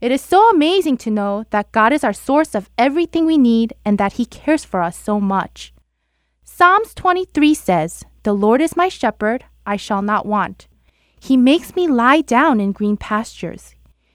It 0.00 0.10
is 0.12 0.22
so 0.22 0.48
amazing 0.48 0.96
to 0.98 1.10
know 1.10 1.44
that 1.50 1.72
God 1.72 1.92
is 1.92 2.02
our 2.04 2.14
source 2.14 2.54
of 2.54 2.70
everything 2.78 3.26
we 3.26 3.36
need 3.36 3.74
and 3.84 3.98
that 3.98 4.14
He 4.14 4.24
cares 4.24 4.64
for 4.64 4.80
us 4.80 4.96
so 4.96 5.20
much. 5.20 5.74
Psalms 6.42 6.94
23 6.94 7.54
says, 7.54 8.04
The 8.22 8.32
Lord 8.32 8.62
is 8.62 8.76
my 8.76 8.88
shepherd, 8.88 9.44
I 9.66 9.76
shall 9.76 10.00
not 10.00 10.24
want. 10.24 10.68
He 11.20 11.36
makes 11.36 11.76
me 11.76 11.86
lie 11.86 12.22
down 12.22 12.60
in 12.60 12.72
green 12.72 12.96
pastures. 12.96 13.74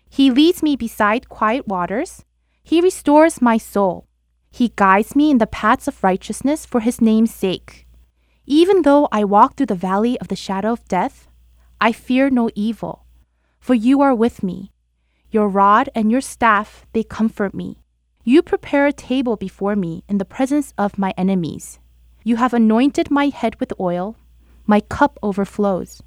He 0.09 0.31
leads 0.31 0.63
me 0.63 0.75
beside 0.75 1.29
quiet 1.29 1.67
waters. 1.67 2.25
He 2.63 2.81
restores 2.81 3.39
my 3.39 3.59
soul. 3.59 4.07
He 4.49 4.73
guides 4.75 5.15
me 5.15 5.29
in 5.29 5.37
the 5.37 5.45
paths 5.45 5.87
of 5.87 6.03
righteousness 6.03 6.65
for 6.65 6.79
His 6.79 6.99
name's 6.99 7.33
sake. 7.33 7.85
Even 8.47 8.81
though 8.81 9.07
I 9.11 9.23
walk 9.23 9.55
through 9.55 9.67
the 9.67 9.75
valley 9.75 10.19
of 10.19 10.29
the 10.29 10.35
shadow 10.35 10.71
of 10.71 10.87
death, 10.87 11.27
I 11.79 11.91
fear 11.91 12.31
no 12.31 12.49
evil, 12.55 13.05
for 13.59 13.75
you 13.75 14.01
are 14.01 14.15
with 14.15 14.41
me. 14.41 14.71
Your 15.35 15.49
rod 15.49 15.89
and 15.93 16.09
your 16.09 16.21
staff, 16.21 16.85
they 16.93 17.03
comfort 17.03 17.53
me. 17.53 17.81
You 18.23 18.41
prepare 18.41 18.87
a 18.87 18.93
table 18.93 19.35
before 19.35 19.75
me 19.75 20.05
in 20.07 20.17
the 20.17 20.23
presence 20.23 20.73
of 20.77 20.97
my 20.97 21.13
enemies. 21.17 21.77
You 22.23 22.37
have 22.37 22.53
anointed 22.53 23.11
my 23.11 23.25
head 23.27 23.59
with 23.59 23.73
oil. 23.77 24.15
My 24.65 24.79
cup 24.79 25.19
overflows. 25.21 26.01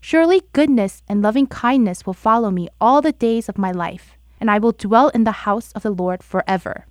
Surely 0.00 0.42
goodness 0.52 1.04
and 1.08 1.22
loving 1.22 1.46
kindness 1.46 2.04
will 2.04 2.14
follow 2.14 2.50
me 2.50 2.68
all 2.80 3.00
the 3.00 3.12
days 3.12 3.48
of 3.48 3.58
my 3.58 3.70
life, 3.70 4.16
and 4.40 4.50
I 4.50 4.58
will 4.58 4.72
dwell 4.72 5.06
in 5.10 5.22
the 5.22 5.46
house 5.46 5.70
of 5.76 5.84
the 5.84 5.92
Lord 5.92 6.24
forever. 6.24 6.86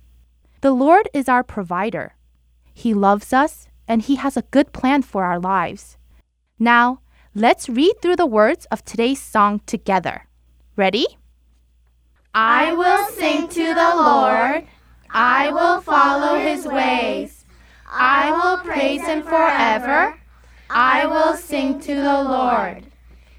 The 0.62 0.72
Lord 0.72 1.10
is 1.12 1.28
our 1.28 1.44
provider. 1.44 2.14
He 2.72 2.94
loves 2.94 3.34
us, 3.34 3.68
and 3.86 4.00
He 4.00 4.14
has 4.14 4.38
a 4.38 4.48
good 4.50 4.72
plan 4.72 5.02
for 5.02 5.22
our 5.22 5.38
lives. 5.38 5.98
Now, 6.58 7.00
let's 7.34 7.68
read 7.68 8.00
through 8.00 8.16
the 8.16 8.24
words 8.40 8.64
of 8.70 8.86
today's 8.86 9.20
song 9.20 9.60
together. 9.66 10.28
Ready? 10.76 11.04
I 12.34 12.72
will 12.72 13.06
sing 13.12 13.46
to 13.46 13.74
the 13.74 13.94
Lord. 13.94 14.66
I 15.08 15.50
will 15.52 15.80
follow 15.80 16.36
his 16.36 16.66
ways. 16.66 17.44
I 17.88 18.32
will 18.32 18.58
praise 18.58 19.06
him 19.06 19.22
forever. 19.22 20.18
I 20.68 21.06
will 21.06 21.36
sing 21.36 21.78
to 21.80 21.94
the 21.94 22.22
Lord. 22.24 22.86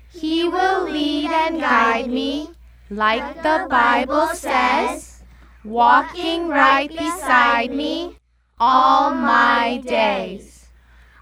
He 0.09 0.47
will 0.47 0.85
lead 0.89 1.29
and 1.29 1.59
guide 1.59 2.07
me, 2.09 2.51
like 2.89 3.43
the 3.43 3.67
Bible 3.69 4.27
says, 4.27 5.23
walking 5.65 6.47
right 6.47 6.89
beside 6.89 7.71
me 7.71 8.15
all 8.57 9.11
my 9.11 9.83
days. 9.85 10.67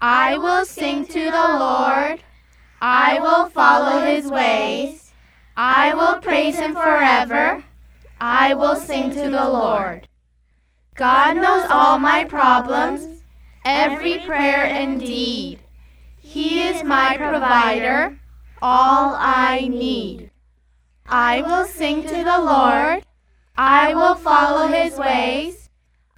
I 0.00 0.38
will 0.38 0.64
sing 0.64 1.06
to 1.06 1.24
the 1.24 1.48
Lord. 1.58 2.20
I 2.80 3.18
will 3.18 3.48
follow 3.48 4.06
his 4.06 4.30
ways. 4.30 5.03
I 5.56 5.94
will 5.94 6.20
praise 6.20 6.58
him 6.58 6.74
forever. 6.74 7.64
I 8.20 8.54
will 8.54 8.76
sing 8.76 9.10
to 9.10 9.30
the 9.30 9.48
Lord. 9.48 10.08
God 10.94 11.36
knows 11.36 11.66
all 11.70 11.98
my 11.98 12.24
problems, 12.24 13.22
every 13.64 14.18
prayer 14.18 14.64
and 14.64 15.00
deed. 15.00 15.60
He 16.20 16.62
is 16.62 16.82
my 16.82 17.16
provider, 17.16 18.18
all 18.62 19.14
I 19.16 19.68
need. 19.68 20.30
I 21.06 21.42
will 21.42 21.66
sing 21.66 22.02
to 22.02 22.24
the 22.24 22.40
Lord. 22.40 23.04
I 23.56 23.94
will 23.94 24.14
follow 24.14 24.66
his 24.68 24.96
ways. 24.96 25.68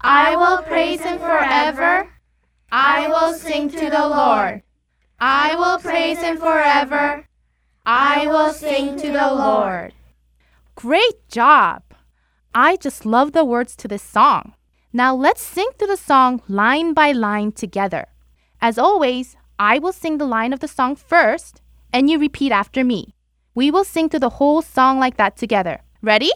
I 0.00 0.36
will 0.36 0.62
praise 0.62 1.00
him 1.00 1.18
forever. 1.18 2.08
I 2.70 3.08
will 3.08 3.34
sing 3.34 3.68
to 3.70 3.90
the 3.90 4.08
Lord. 4.08 4.62
I 5.18 5.54
will 5.56 5.78
praise 5.78 6.20
him 6.20 6.38
forever. 6.38 7.25
I 7.88 8.26
will 8.26 8.52
sing 8.52 8.96
to 8.96 9.12
the 9.12 9.32
Lord. 9.32 9.94
Great 10.74 11.28
job! 11.28 11.84
I 12.52 12.74
just 12.74 13.06
love 13.06 13.30
the 13.30 13.44
words 13.44 13.76
to 13.76 13.86
this 13.86 14.02
song. 14.02 14.54
Now 14.92 15.14
let's 15.14 15.40
sing 15.40 15.68
through 15.78 15.94
the 15.94 15.96
song 15.96 16.42
line 16.48 16.94
by 16.94 17.12
line 17.12 17.52
together. 17.52 18.08
As 18.60 18.76
always, 18.76 19.36
I 19.56 19.78
will 19.78 19.92
sing 19.92 20.18
the 20.18 20.26
line 20.26 20.52
of 20.52 20.58
the 20.58 20.66
song 20.66 20.96
first, 20.96 21.62
and 21.92 22.10
you 22.10 22.18
repeat 22.18 22.50
after 22.50 22.82
me. 22.82 23.14
We 23.54 23.70
will 23.70 23.84
sing 23.84 24.08
through 24.08 24.26
the 24.26 24.30
whole 24.40 24.62
song 24.62 24.98
like 24.98 25.16
that 25.18 25.36
together. 25.36 25.82
Ready? 26.02 26.32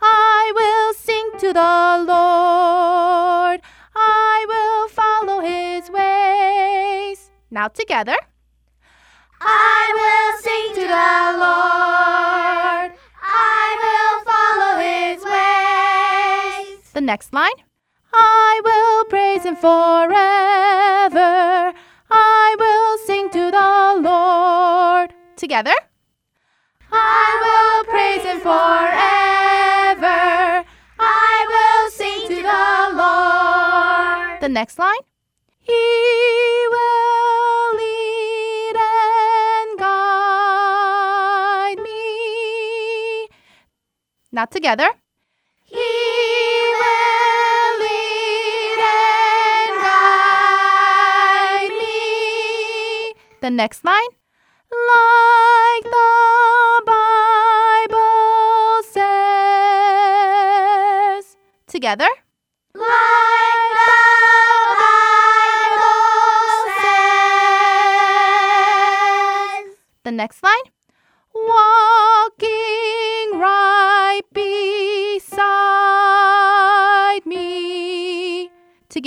I 0.00 0.52
will 0.54 0.94
sing 0.94 1.32
to 1.40 1.52
the 1.52 2.04
Lord. 2.08 3.60
I 3.94 4.46
will 4.48 4.88
follow 4.88 5.40
his 5.42 5.90
ways. 5.90 7.30
Now 7.50 7.68
together. 7.68 8.16
I 9.40 9.92
will 9.98 10.32
sing 10.42 10.74
to 10.74 10.86
the 10.88 11.22
Lord. 11.38 12.92
I 13.22 13.76
will 13.82 14.16
follow 14.30 14.72
his 14.82 15.24
ways. 15.24 16.92
The 16.92 17.00
next 17.00 17.32
line. 17.32 17.58
I 18.12 18.60
will 18.64 19.04
praise 19.04 19.44
him 19.44 19.56
forever. 19.56 20.08
I 22.10 22.56
will 22.58 22.98
sing 23.06 23.30
to 23.30 23.50
the 23.50 24.00
Lord. 24.00 25.14
Together. 25.36 25.74
I 26.90 27.38
will 27.44 27.84
praise 27.92 28.22
him 28.22 28.40
forever. 28.40 30.16
I 30.98 31.46
will 31.52 31.90
sing 31.90 32.26
to 32.28 32.42
the 32.42 32.96
Lord. 32.96 34.40
The 34.40 34.48
next 34.48 34.78
line. 34.78 35.04
He 35.60 35.74
will 36.70 37.17
Now 44.30 44.44
together. 44.44 44.90
He 45.64 45.76
will 45.76 45.80
lead 47.80 48.78
and 48.78 49.80
guide 49.80 51.72
me. 51.72 53.14
The 53.40 53.48
next 53.50 53.86
line. 53.86 54.10
Like 54.70 55.84
the 55.84 56.82
Bible 56.84 58.82
says. 58.92 59.08
Together. 61.66 62.08
Like 62.74 63.78
the 63.88 64.04
Bible 64.76 65.88
says. 67.78 69.72
The 70.04 70.12
next 70.12 70.42
line. 70.42 70.67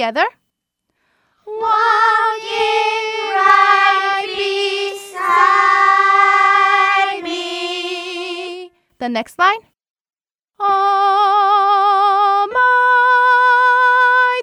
Together. 0.01 0.25
Walking 1.45 1.69
right 3.37 4.25
beside 5.13 7.21
me. 7.21 8.71
The 8.97 9.09
next 9.09 9.37
line. 9.37 9.59
All 10.59 12.47
my 12.47 14.41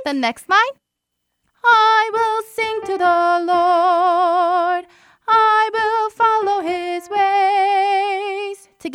The 0.06 0.14
next 0.14 0.50
line. 0.50 0.74
I 1.64 2.10
will 2.12 2.42
sing 2.42 2.82
to 2.88 2.98
the 2.98 3.44
Lord. 3.46 3.79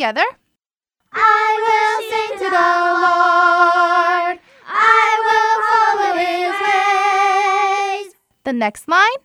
Together. 0.05 0.37
I 1.13 1.49
will 1.65 1.97
sing 2.11 2.31
to 2.37 2.47
the 2.57 2.71
Lord. 3.05 4.37
I 4.67 5.07
will 5.25 5.57
follow 5.71 6.13
his 6.21 6.53
ways. 6.67 8.13
The 8.43 8.53
next 8.53 8.87
line. 8.87 9.19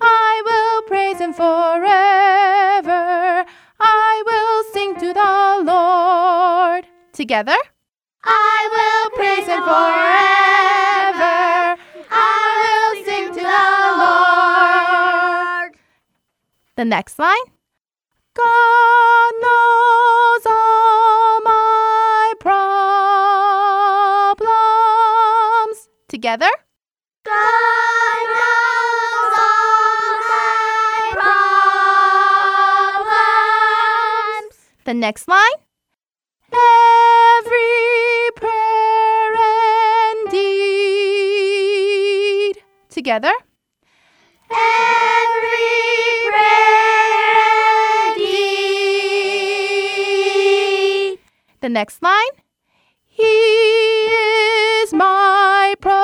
I 0.00 0.42
will 0.46 0.82
praise 0.82 1.18
him 1.18 1.32
forever. 1.32 2.94
I 3.80 4.22
will 4.28 4.62
sing 4.72 4.94
to 4.94 5.12
the 5.12 5.64
Lord. 5.72 6.86
Together. 7.12 7.58
I 8.22 8.58
will 8.74 9.10
praise 9.18 9.48
him 9.48 9.62
forever. 9.64 11.34
I 12.12 12.46
will 12.62 12.94
sing 13.04 13.26
to 13.34 13.42
the 13.42 13.70
Lord. 15.66 15.74
The 16.76 16.84
next 16.84 17.18
line. 17.18 17.50
God 18.36 19.05
knows 19.40 20.46
all 20.46 21.40
my 21.42 22.32
problems. 22.40 22.98
Together. 26.08 26.50
God 27.24 28.26
knows 28.36 29.38
all 29.38 30.18
my 30.30 31.12
problems. 34.46 34.56
The 34.84 34.94
next 34.94 35.28
line. 35.28 35.58
Every 36.52 38.30
prayer 38.36 39.34
and 39.34 40.30
deed. 40.30 41.56
Together. 42.88 43.32
The 51.66 51.70
next 51.70 51.98
line. 52.00 52.36
He 53.02 53.24
is 53.24 54.92
my 54.94 55.74
provider. 55.80 55.96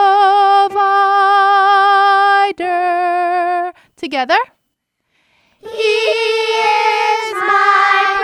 Together. 3.95 4.39
He 5.61 5.69
is 5.69 7.35
my 7.47 8.17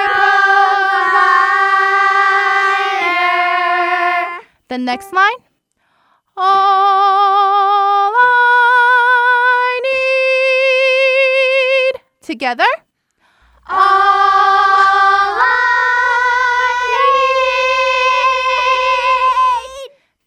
provider. 4.27 4.43
The 4.67 4.79
next 4.79 5.13
line. 5.13 5.41
All 6.37 8.15
I 8.17 9.81
need. 11.93 12.01
Together. 12.21 12.67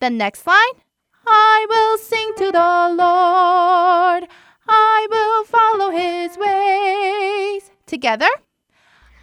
The 0.01 0.09
next 0.09 0.45
line 0.47 0.81
I 1.27 1.65
will 1.69 1.97
sing 1.99 2.33
to 2.37 2.51
the 2.51 2.89
Lord, 2.97 4.27
I 4.67 5.07
will 5.11 5.43
follow 5.45 5.91
his 5.91 6.35
ways. 6.39 7.69
Together. 7.85 8.25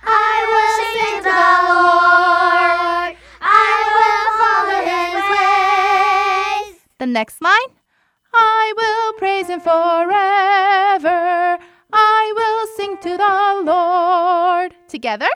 I 0.05 0.47
will 0.53 0.79
sing 0.95 1.19
to 1.19 1.25
the 1.35 1.55
Lord, 1.75 3.17
I 3.43 3.79
will 3.99 4.29
follow 4.39 4.79
his 4.95 5.19
ways. 6.71 6.79
The 7.01 7.07
next 7.07 7.43
line 7.43 7.71
I 8.33 8.73
will 8.77 9.15
praise 9.15 9.49
him 9.49 9.59
forever, 9.59 11.59
I 11.93 12.33
will 12.37 12.67
sing 12.77 12.99
to 12.99 13.17
the 13.17 13.63
Lord. 13.65 14.77
Together. 14.87 15.29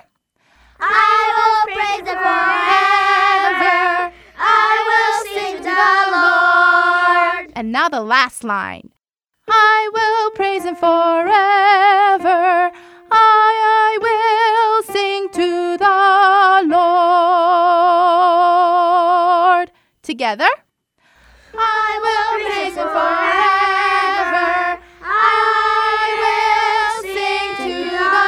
And 7.62 7.70
now 7.70 7.88
the 7.88 8.03
last 8.03 8.42
line. 8.42 8.90
I 9.46 9.88
will 9.94 10.33
praise 10.33 10.64
him 10.64 10.75
forever. 10.75 10.90
I, 13.12 13.53
I 13.92 13.98
will 14.03 14.83
sing 14.92 15.29
to 15.29 15.79
the 15.79 16.64
Lord. 19.55 19.70
Together. 20.03 20.48
I 21.55 22.01
will 22.03 22.33
praise 22.51 22.75
him 22.75 22.88
forever. 22.88 24.81
I 25.05 26.16
will 26.18 27.03
sing 27.14 27.55
to 27.62 27.75
the 27.94 28.27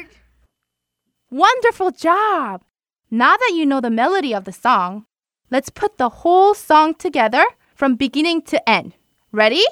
Lord. 0.00 1.40
Wonderful 1.42 1.90
job! 1.90 2.62
Now 3.14 3.36
that 3.36 3.52
you 3.52 3.66
know 3.66 3.82
the 3.82 3.90
melody 3.90 4.34
of 4.34 4.44
the 4.44 4.52
song, 4.52 5.04
let's 5.50 5.68
put 5.68 5.98
the 5.98 6.08
whole 6.24 6.54
song 6.54 6.94
together 6.94 7.44
from 7.74 7.94
beginning 7.94 8.40
to 8.48 8.66
end. 8.66 8.94
Ready? 9.30 9.62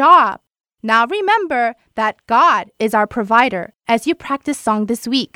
Job. 0.00 0.40
Now 0.82 1.06
remember 1.06 1.74
that 1.94 2.24
God 2.26 2.70
is 2.78 2.94
our 2.94 3.06
provider 3.06 3.64
as 3.86 4.06
you 4.06 4.14
practice 4.14 4.58
song 4.58 4.86
this 4.86 5.04
week. 5.06 5.34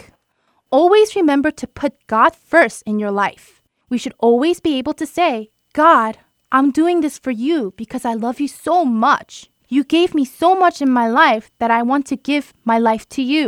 Always 0.71 1.15
remember 1.15 1.51
to 1.53 1.67
put 1.81 2.07
God 2.07 2.33
first 2.35 2.79
in 2.87 2.99
your 2.99 3.11
life. 3.25 3.47
We 3.91 3.99
should 3.99 4.15
always 4.19 4.61
be 4.61 4.79
able 4.79 4.95
to 4.95 5.07
say, 5.19 5.51
God, 5.75 6.13
I'm 6.51 6.71
doing 6.71 7.03
this 7.03 7.19
for 7.19 7.31
you 7.31 7.75
because 7.77 8.05
I 8.07 8.15
love 8.15 8.41
you 8.41 8.49
so 8.49 8.87
much. 8.87 9.51
You 9.69 9.85
gave 9.85 10.15
me 10.15 10.25
so 10.25 10.55
much 10.55 10.81
in 10.81 10.91
my 11.01 11.09
life 11.25 11.51
that 11.59 11.71
I 11.71 11.83
want 11.83 12.07
to 12.07 12.17
give 12.31 12.55
my 12.65 12.79
life 12.79 13.07
to 13.11 13.23
you. 13.23 13.47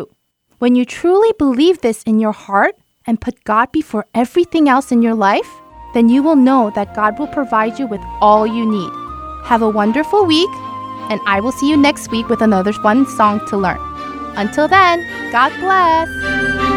When 0.58 0.76
you 0.76 0.84
truly 0.84 1.32
believe 1.38 1.80
this 1.80 2.02
in 2.02 2.20
your 2.20 2.36
heart 2.46 2.74
and 3.06 3.24
put 3.24 3.44
God 3.44 3.72
before 3.72 4.04
everything 4.12 4.68
else 4.68 4.92
in 4.92 5.00
your 5.00 5.18
life, 5.30 5.50
then 5.94 6.10
you 6.10 6.22
will 6.22 6.40
know 6.48 6.70
that 6.74 6.94
God 6.94 7.18
will 7.18 7.32
provide 7.38 7.78
you 7.78 7.86
with 7.86 8.04
all 8.20 8.46
you 8.46 8.64
need. 8.78 8.92
Have 9.44 9.62
a 9.62 9.74
wonderful 9.80 10.26
week, 10.26 10.50
and 11.10 11.20
I 11.26 11.40
will 11.40 11.52
see 11.52 11.68
you 11.68 11.76
next 11.76 12.10
week 12.10 12.28
with 12.28 12.42
another 12.42 12.72
fun 12.72 13.06
song 13.06 13.44
to 13.46 13.56
learn. 13.56 13.80
Until 14.36 14.68
then, 14.68 15.06
God 15.32 15.52
bless. 15.60 16.75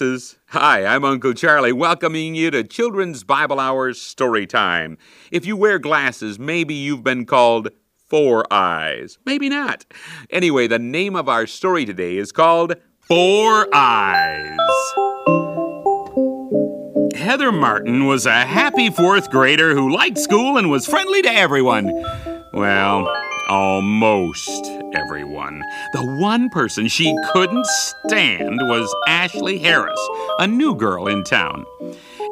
Glasses? 0.00 0.38
Hi, 0.48 0.86
I'm 0.86 1.04
Uncle 1.04 1.34
Charlie, 1.34 1.72
welcoming 1.72 2.34
you 2.34 2.50
to 2.52 2.64
Children's 2.64 3.22
Bible 3.22 3.60
Hours 3.60 4.00
Story 4.00 4.46
Time. 4.46 4.96
If 5.30 5.44
you 5.44 5.56
wear 5.56 5.78
glasses, 5.78 6.38
maybe 6.38 6.72
you've 6.72 7.04
been 7.04 7.26
called 7.26 7.68
Four 8.08 8.50
Eyes. 8.50 9.18
Maybe 9.26 9.50
not. 9.50 9.84
Anyway, 10.30 10.66
the 10.68 10.78
name 10.78 11.16
of 11.16 11.28
our 11.28 11.46
story 11.46 11.84
today 11.84 12.16
is 12.16 12.32
called 12.32 12.76
Four 12.98 13.68
Eyes. 13.74 14.56
Heather 17.14 17.52
Martin 17.52 18.06
was 18.06 18.24
a 18.24 18.46
happy 18.46 18.88
fourth 18.88 19.30
grader 19.30 19.74
who 19.74 19.94
liked 19.94 20.16
school 20.16 20.56
and 20.56 20.70
was 20.70 20.86
friendly 20.86 21.20
to 21.22 21.30
everyone. 21.30 21.92
Well, 22.54 23.06
almost 23.48 24.79
everyone. 24.94 25.62
The 25.92 26.04
one 26.20 26.48
person 26.50 26.88
she 26.88 27.16
couldn't 27.32 27.66
stand 28.06 28.58
was 28.62 28.94
Ashley 29.06 29.58
Harris, 29.58 30.00
a 30.38 30.46
new 30.46 30.74
girl 30.74 31.06
in 31.06 31.24
town. 31.24 31.64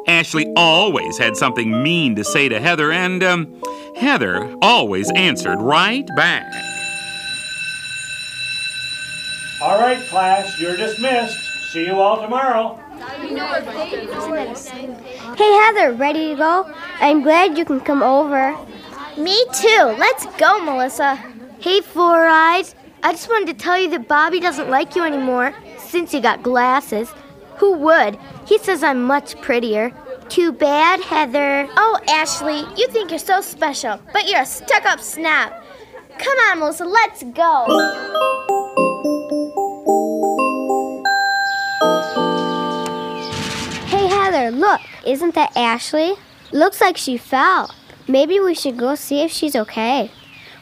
Ashley 0.07 0.51
always 0.55 1.17
had 1.17 1.35
something 1.35 1.83
mean 1.83 2.15
to 2.15 2.23
say 2.23 2.49
to 2.49 2.59
Heather, 2.59 2.91
and 2.91 3.23
um, 3.23 3.61
Heather 3.95 4.55
always 4.61 5.11
answered 5.11 5.59
right 5.59 6.07
back. 6.15 6.51
All 9.61 9.79
right, 9.79 9.99
class, 10.07 10.59
you're 10.59 10.77
dismissed. 10.77 11.37
See 11.71 11.85
you 11.85 11.99
all 11.99 12.21
tomorrow. 12.21 12.79
Hey 15.37 15.53
Heather, 15.53 15.93
ready 15.93 16.29
to 16.29 16.35
go? 16.35 16.73
I'm 16.99 17.21
glad 17.21 17.57
you 17.57 17.65
can 17.65 17.79
come 17.81 18.01
over. 18.01 18.57
Me 19.17 19.45
too. 19.53 19.95
Let's 19.97 20.25
go, 20.37 20.63
Melissa. 20.63 21.19
Hey 21.61 21.81
Four 21.81 22.25
Eyes. 22.25 22.73
I 23.03 23.11
just 23.11 23.27
wanted 23.27 23.47
to 23.47 23.53
tell 23.53 23.77
you 23.77 23.89
that 23.89 24.07
Bobby 24.07 24.39
doesn't 24.39 24.69
like 24.69 24.95
you 24.95 25.03
anymore 25.03 25.53
since 25.77 26.13
you 26.13 26.21
got 26.21 26.41
glasses. 26.41 27.11
Who 27.57 27.73
would? 27.73 28.17
He 28.47 28.57
says 28.59 28.81
I'm 28.81 29.03
much 29.03 29.35
prettier. 29.41 29.91
Too 30.29 30.53
bad, 30.53 31.01
Heather. 31.01 31.67
Oh, 31.75 31.99
Ashley, 32.07 32.59
you 32.77 32.87
think 32.87 33.09
you're 33.09 33.19
so 33.19 33.41
special, 33.41 33.99
but 34.13 34.29
you're 34.29 34.43
a 34.43 34.45
stuck 34.45 34.85
up 34.85 35.01
snob. 35.01 35.51
Come 36.17 36.37
on, 36.49 36.59
Melissa, 36.59 36.85
let's 36.85 37.23
go. 37.23 37.65
Hey 43.87 44.07
Heather, 44.07 44.51
look, 44.51 44.79
isn't 45.05 45.35
that 45.35 45.51
Ashley? 45.57 46.13
Looks 46.53 46.79
like 46.79 46.95
she 46.95 47.17
fell. 47.17 47.75
Maybe 48.07 48.39
we 48.39 48.55
should 48.55 48.77
go 48.77 48.95
see 48.95 49.23
if 49.23 49.31
she's 49.31 49.57
okay. 49.57 50.09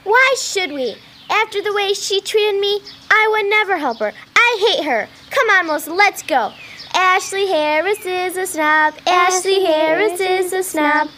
Why 0.08 0.36
should 0.40 0.72
we? 0.72 0.96
After 1.30 1.62
the 1.62 1.74
way 1.74 1.94
she 1.94 2.22
treated 2.22 2.62
me, 2.62 2.80
I 3.12 3.28
would 3.30 3.50
never 3.50 3.76
help 3.76 4.00
her. 4.00 4.14
I 4.38 4.58
hate 4.70 4.86
her. 4.86 5.10
Come 5.32 5.50
on, 5.50 5.68
Melissa, 5.68 5.94
let's 5.94 6.24
go. 6.24 6.54
Ashley 6.94 7.46
Harris 7.48 8.06
is 8.06 8.38
a 8.38 8.48
snob. 8.48 8.94
Ashley 9.06 9.66
Harris 9.66 10.22
is 10.22 10.54
a 10.54 10.64
snob. 10.64 11.10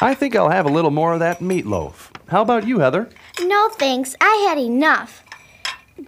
I 0.00 0.14
think 0.16 0.36
I'll 0.36 0.50
have 0.50 0.66
a 0.66 0.72
little 0.72 0.92
more 0.92 1.14
of 1.14 1.18
that 1.18 1.40
meatloaf. 1.40 2.14
How 2.28 2.42
about 2.42 2.64
you, 2.64 2.78
Heather? 2.78 3.10
No 3.40 3.70
thanks, 3.70 4.14
I 4.20 4.46
had 4.48 4.58
enough. 4.58 5.24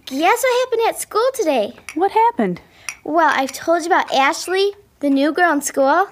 Guess 0.07 0.45
what 0.45 0.69
happened 0.69 0.89
at 0.89 1.01
school 1.01 1.29
today? 1.35 1.73
What 1.95 2.13
happened? 2.13 2.61
Well, 3.03 3.33
I've 3.35 3.53
told 3.53 3.83
you 3.83 3.89
about 3.89 4.15
Ashley, 4.15 4.73
the 5.05 5.11
new 5.11 5.33
girl 5.33 5.53
in 5.53 5.61
school. 5.61 6.09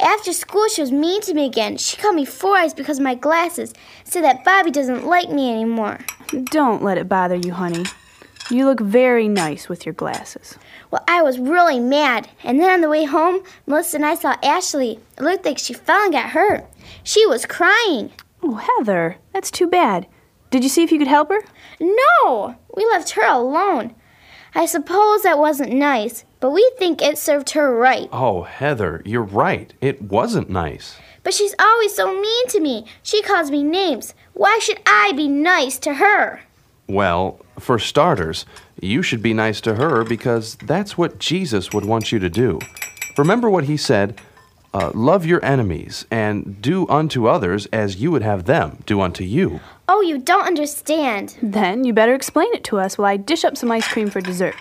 After 0.00 0.32
school, 0.32 0.68
she 0.68 0.80
was 0.80 0.92
mean 0.92 1.20
to 1.22 1.34
me 1.34 1.44
again. 1.44 1.76
She 1.76 1.96
called 1.96 2.14
me 2.14 2.24
four 2.24 2.56
eyes 2.56 2.72
because 2.72 2.98
of 2.98 3.04
my 3.04 3.16
glasses, 3.16 3.74
said 4.04 4.22
that 4.22 4.44
Bobby 4.44 4.70
doesn't 4.70 5.06
like 5.06 5.28
me 5.28 5.50
anymore. 5.50 5.98
Don't 6.52 6.84
let 6.84 6.98
it 6.98 7.08
bother 7.08 7.34
you, 7.34 7.52
honey. 7.52 7.84
You 8.48 8.64
look 8.64 8.78
very 8.78 9.26
nice 9.26 9.68
with 9.68 9.84
your 9.84 9.92
glasses. 9.92 10.56
Well, 10.92 11.02
I 11.08 11.22
was 11.22 11.40
really 11.40 11.80
mad. 11.80 12.28
And 12.44 12.60
then 12.60 12.70
on 12.70 12.80
the 12.80 12.88
way 12.88 13.04
home, 13.04 13.42
Melissa 13.66 13.96
and 13.96 14.06
I 14.06 14.14
saw 14.14 14.36
Ashley. 14.40 15.00
It 15.16 15.24
looked 15.24 15.44
like 15.44 15.58
she 15.58 15.74
fell 15.74 16.04
and 16.04 16.12
got 16.12 16.30
hurt. 16.30 16.64
She 17.02 17.26
was 17.26 17.44
crying. 17.44 18.12
Oh, 18.40 18.54
Heather, 18.54 19.16
that's 19.32 19.50
too 19.50 19.66
bad. 19.66 20.06
Did 20.52 20.62
you 20.62 20.68
see 20.68 20.84
if 20.84 20.92
you 20.92 20.98
could 21.00 21.08
help 21.08 21.28
her? 21.30 21.42
No, 21.80 22.54
we 22.76 22.86
left 22.86 23.10
her 23.10 23.26
alone. 23.26 23.96
I 24.54 24.66
suppose 24.66 25.22
that 25.22 25.38
wasn't 25.38 25.72
nice, 25.72 26.24
but 26.40 26.50
we 26.50 26.70
think 26.78 27.02
it 27.02 27.18
served 27.18 27.50
her 27.50 27.74
right. 27.74 28.08
Oh, 28.12 28.42
Heather, 28.42 29.02
you're 29.04 29.22
right. 29.22 29.72
It 29.80 30.02
wasn't 30.02 30.48
nice. 30.50 30.96
But 31.22 31.34
she's 31.34 31.54
always 31.58 31.94
so 31.94 32.18
mean 32.18 32.48
to 32.48 32.60
me. 32.60 32.86
She 33.02 33.22
calls 33.22 33.50
me 33.50 33.62
names. 33.62 34.14
Why 34.32 34.58
should 34.62 34.80
I 34.86 35.12
be 35.14 35.28
nice 35.28 35.78
to 35.80 35.94
her? 35.94 36.40
Well, 36.88 37.40
for 37.58 37.78
starters, 37.78 38.46
you 38.80 39.02
should 39.02 39.22
be 39.22 39.34
nice 39.34 39.60
to 39.62 39.74
her 39.74 40.04
because 40.04 40.56
that's 40.56 40.96
what 40.96 41.18
Jesus 41.18 41.72
would 41.72 41.84
want 41.84 42.12
you 42.12 42.18
to 42.18 42.30
do. 42.30 42.58
Remember 43.18 43.50
what 43.50 43.64
he 43.64 43.76
said 43.76 44.18
uh, 44.74 44.90
love 44.94 45.24
your 45.24 45.44
enemies 45.44 46.04
and 46.10 46.60
do 46.60 46.86
unto 46.88 47.26
others 47.26 47.66
as 47.66 47.96
you 47.96 48.10
would 48.10 48.22
have 48.22 48.44
them 48.44 48.82
do 48.86 49.00
unto 49.00 49.24
you. 49.24 49.60
Oh, 49.88 50.00
you 50.02 50.18
don't 50.18 50.46
understand. 50.46 51.36
Then 51.42 51.84
you 51.84 51.92
better 51.92 52.14
explain 52.14 52.52
it 52.52 52.64
to 52.64 52.78
us 52.78 52.98
while 52.98 53.10
I 53.10 53.16
dish 53.16 53.44
up 53.44 53.56
some 53.56 53.72
ice 53.72 53.88
cream 53.88 54.10
for 54.10 54.20
dessert. 54.20 54.54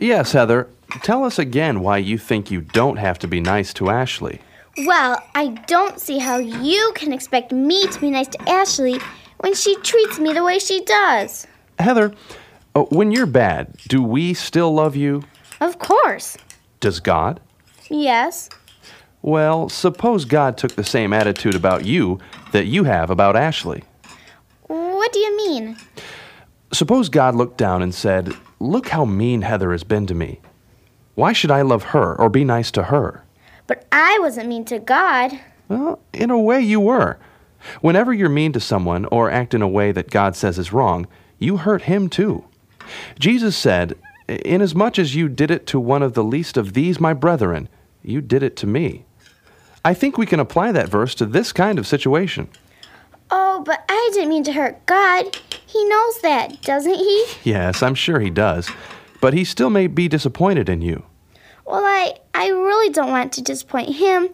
Yes, 0.00 0.32
Heather, 0.32 0.68
tell 1.02 1.24
us 1.24 1.38
again 1.38 1.80
why 1.80 1.98
you 1.98 2.18
think 2.18 2.50
you 2.50 2.60
don't 2.60 2.96
have 2.98 3.18
to 3.20 3.28
be 3.28 3.40
nice 3.40 3.74
to 3.74 3.90
Ashley. 3.90 4.40
Well, 4.86 5.20
I 5.34 5.48
don't 5.66 6.00
see 6.00 6.18
how 6.18 6.36
you 6.38 6.92
can 6.94 7.12
expect 7.12 7.50
me 7.50 7.86
to 7.88 8.00
be 8.00 8.10
nice 8.10 8.28
to 8.28 8.48
Ashley 8.48 9.00
when 9.38 9.54
she 9.54 9.74
treats 9.76 10.20
me 10.20 10.32
the 10.32 10.44
way 10.44 10.60
she 10.60 10.84
does. 10.84 11.48
Heather, 11.80 12.14
uh, 12.76 12.82
when 12.82 13.10
you're 13.10 13.26
bad, 13.26 13.74
do 13.88 14.02
we 14.02 14.34
still 14.34 14.72
love 14.72 14.94
you? 14.94 15.24
Of 15.60 15.80
course. 15.80 16.36
Does 16.78 17.00
God? 17.00 17.40
Yes. 17.90 18.48
Well, 19.22 19.68
suppose 19.68 20.24
God 20.24 20.56
took 20.56 20.74
the 20.74 20.84
same 20.84 21.12
attitude 21.12 21.54
about 21.54 21.84
you 21.84 22.18
that 22.52 22.66
you 22.66 22.84
have 22.84 23.10
about 23.10 23.36
Ashley. 23.36 23.84
What 24.66 25.12
do 25.12 25.18
you 25.18 25.36
mean? 25.36 25.76
Suppose 26.72 27.08
God 27.08 27.34
looked 27.34 27.58
down 27.58 27.82
and 27.82 27.94
said, 27.94 28.34
Look 28.60 28.88
how 28.88 29.04
mean 29.04 29.42
Heather 29.42 29.72
has 29.72 29.84
been 29.84 30.06
to 30.06 30.14
me. 30.14 30.40
Why 31.14 31.32
should 31.32 31.50
I 31.50 31.62
love 31.62 31.84
her 31.84 32.14
or 32.20 32.28
be 32.28 32.44
nice 32.44 32.70
to 32.72 32.84
her? 32.84 33.24
But 33.66 33.86
I 33.90 34.18
wasn't 34.20 34.48
mean 34.48 34.64
to 34.66 34.78
God. 34.78 35.38
Well, 35.68 36.00
in 36.12 36.30
a 36.30 36.38
way, 36.38 36.60
you 36.60 36.80
were. 36.80 37.18
Whenever 37.80 38.12
you're 38.12 38.28
mean 38.28 38.52
to 38.52 38.60
someone 38.60 39.04
or 39.06 39.30
act 39.30 39.54
in 39.54 39.62
a 39.62 39.68
way 39.68 39.92
that 39.92 40.10
God 40.10 40.36
says 40.36 40.58
is 40.58 40.72
wrong, 40.72 41.06
you 41.38 41.58
hurt 41.58 41.82
him 41.82 42.08
too. 42.08 42.44
Jesus 43.18 43.56
said, 43.56 43.96
Inasmuch 44.28 44.98
as 44.98 45.14
you 45.14 45.28
did 45.28 45.50
it 45.50 45.66
to 45.68 45.80
one 45.80 46.02
of 46.02 46.14
the 46.14 46.24
least 46.24 46.56
of 46.56 46.74
these, 46.74 47.00
my 47.00 47.14
brethren, 47.14 47.68
you 48.02 48.20
did 48.20 48.42
it 48.42 48.56
to 48.56 48.66
me. 48.66 49.04
I 49.84 49.94
think 49.94 50.18
we 50.18 50.26
can 50.26 50.40
apply 50.40 50.72
that 50.72 50.88
verse 50.88 51.14
to 51.16 51.26
this 51.26 51.52
kind 51.52 51.78
of 51.78 51.86
situation. 51.86 52.48
Oh, 53.30 53.62
but 53.64 53.84
I 53.88 54.10
didn't 54.12 54.30
mean 54.30 54.44
to 54.44 54.52
hurt 54.52 54.84
God. 54.86 55.36
He 55.66 55.84
knows 55.84 56.20
that, 56.22 56.62
doesn't 56.62 56.94
he? 56.94 57.26
Yes, 57.44 57.82
I'm 57.82 57.94
sure 57.94 58.20
he 58.20 58.30
does. 58.30 58.70
But 59.20 59.34
he 59.34 59.44
still 59.44 59.70
may 59.70 59.86
be 59.86 60.08
disappointed 60.08 60.68
in 60.68 60.80
you. 60.80 61.04
Well, 61.66 61.84
I, 61.84 62.14
I 62.34 62.48
really 62.48 62.90
don't 62.90 63.10
want 63.10 63.32
to 63.34 63.42
disappoint 63.42 63.96
him, 63.96 64.30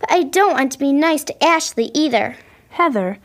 but 0.00 0.12
I 0.12 0.24
don't 0.24 0.52
want 0.52 0.72
to 0.72 0.78
be 0.78 0.92
nice 0.92 1.24
to 1.24 1.44
Ashley 1.44 1.90
either. 1.94 2.36
Heather, 2.70 3.18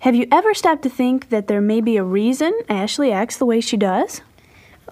have 0.00 0.14
you 0.14 0.26
ever 0.32 0.52
stopped 0.52 0.82
to 0.82 0.90
think 0.90 1.28
that 1.28 1.46
there 1.46 1.60
may 1.60 1.80
be 1.80 1.96
a 1.96 2.02
reason 2.02 2.52
Ashley 2.68 3.12
acts 3.12 3.36
the 3.36 3.46
way 3.46 3.60
she 3.60 3.76
does? 3.76 4.20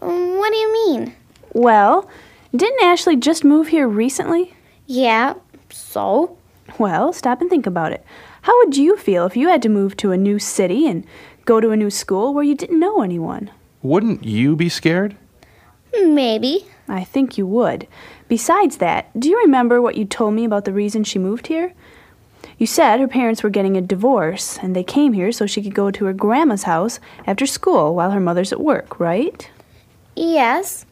Um, 0.00 0.36
What 0.38 0.52
do 0.52 0.58
you 0.58 0.72
mean? 0.72 1.16
Well, 1.52 2.08
didn't 2.54 2.82
Ashley 2.82 3.16
just 3.16 3.44
move 3.44 3.68
here 3.68 3.88
recently? 3.88 4.54
Yeah, 4.86 5.34
so? 5.92 6.36
Well, 6.78 7.12
stop 7.12 7.40
and 7.40 7.50
think 7.50 7.66
about 7.66 7.92
it. 7.92 8.04
How 8.42 8.56
would 8.58 8.76
you 8.76 8.96
feel 8.96 9.26
if 9.26 9.36
you 9.36 9.48
had 9.48 9.62
to 9.62 9.68
move 9.68 9.96
to 9.98 10.12
a 10.12 10.16
new 10.16 10.38
city 10.38 10.88
and 10.88 11.06
go 11.44 11.60
to 11.60 11.70
a 11.70 11.76
new 11.76 11.90
school 11.90 12.32
where 12.32 12.44
you 12.44 12.54
didn't 12.54 12.80
know 12.80 13.02
anyone? 13.02 13.50
Wouldn't 13.82 14.24
you 14.24 14.56
be 14.56 14.68
scared? 14.68 15.16
Maybe. 15.92 16.66
I 16.88 17.04
think 17.04 17.36
you 17.36 17.46
would. 17.46 17.86
Besides 18.28 18.78
that, 18.78 19.08
do 19.18 19.28
you 19.28 19.38
remember 19.38 19.80
what 19.80 19.96
you 19.96 20.04
told 20.04 20.34
me 20.34 20.44
about 20.44 20.64
the 20.64 20.72
reason 20.72 21.04
she 21.04 21.18
moved 21.18 21.48
here? 21.48 21.74
You 22.58 22.66
said 22.66 23.00
her 23.00 23.08
parents 23.08 23.42
were 23.42 23.50
getting 23.50 23.76
a 23.76 23.80
divorce 23.80 24.58
and 24.58 24.74
they 24.74 24.84
came 24.84 25.12
here 25.12 25.32
so 25.32 25.46
she 25.46 25.62
could 25.62 25.74
go 25.74 25.90
to 25.90 26.04
her 26.06 26.12
grandma's 26.12 26.64
house 26.64 27.00
after 27.26 27.46
school 27.46 27.94
while 27.94 28.10
her 28.10 28.20
mother's 28.20 28.52
at 28.52 28.60
work, 28.60 28.98
right? 28.98 29.48
Yes. 30.16 30.86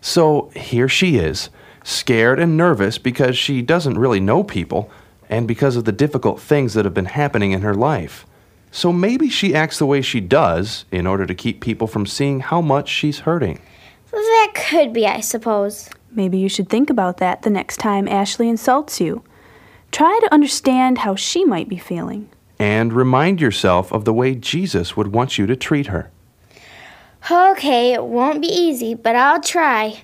So 0.00 0.50
here 0.54 0.88
she 0.88 1.16
is, 1.16 1.50
scared 1.86 2.40
and 2.40 2.56
nervous 2.56 2.98
because 2.98 3.38
she 3.38 3.62
doesn't 3.62 3.96
really 3.96 4.18
know 4.18 4.42
people 4.42 4.90
and 5.30 5.46
because 5.46 5.76
of 5.76 5.84
the 5.84 5.92
difficult 5.92 6.40
things 6.40 6.74
that 6.74 6.84
have 6.84 6.94
been 6.94 7.04
happening 7.04 7.52
in 7.52 7.62
her 7.62 7.74
life. 7.74 8.26
So 8.72 8.92
maybe 8.92 9.28
she 9.28 9.54
acts 9.54 9.78
the 9.78 9.86
way 9.86 10.02
she 10.02 10.20
does 10.20 10.84
in 10.90 11.06
order 11.06 11.26
to 11.26 11.34
keep 11.34 11.60
people 11.60 11.86
from 11.86 12.04
seeing 12.04 12.40
how 12.40 12.60
much 12.60 12.88
she's 12.88 13.20
hurting. 13.20 13.60
That 14.10 14.52
could 14.54 14.92
be, 14.92 15.06
I 15.06 15.20
suppose. 15.20 15.88
Maybe 16.10 16.38
you 16.38 16.48
should 16.48 16.68
think 16.68 16.90
about 16.90 17.18
that 17.18 17.42
the 17.42 17.50
next 17.50 17.76
time 17.76 18.08
Ashley 18.08 18.48
insults 18.48 19.00
you. 19.00 19.22
Try 19.92 20.18
to 20.22 20.34
understand 20.34 20.98
how 20.98 21.14
she 21.14 21.44
might 21.44 21.68
be 21.68 21.78
feeling. 21.78 22.28
and 22.58 22.92
remind 22.92 23.40
yourself 23.40 23.92
of 23.92 24.04
the 24.06 24.14
way 24.14 24.34
Jesus 24.34 24.96
would 24.96 25.08
want 25.08 25.36
you 25.38 25.46
to 25.46 25.54
treat 25.54 25.88
her. 25.88 26.10
Okay, 27.30 27.92
it 27.92 28.04
won't 28.04 28.40
be 28.40 28.48
easy, 28.48 28.94
but 28.94 29.14
I'll 29.14 29.42
try. 29.42 30.02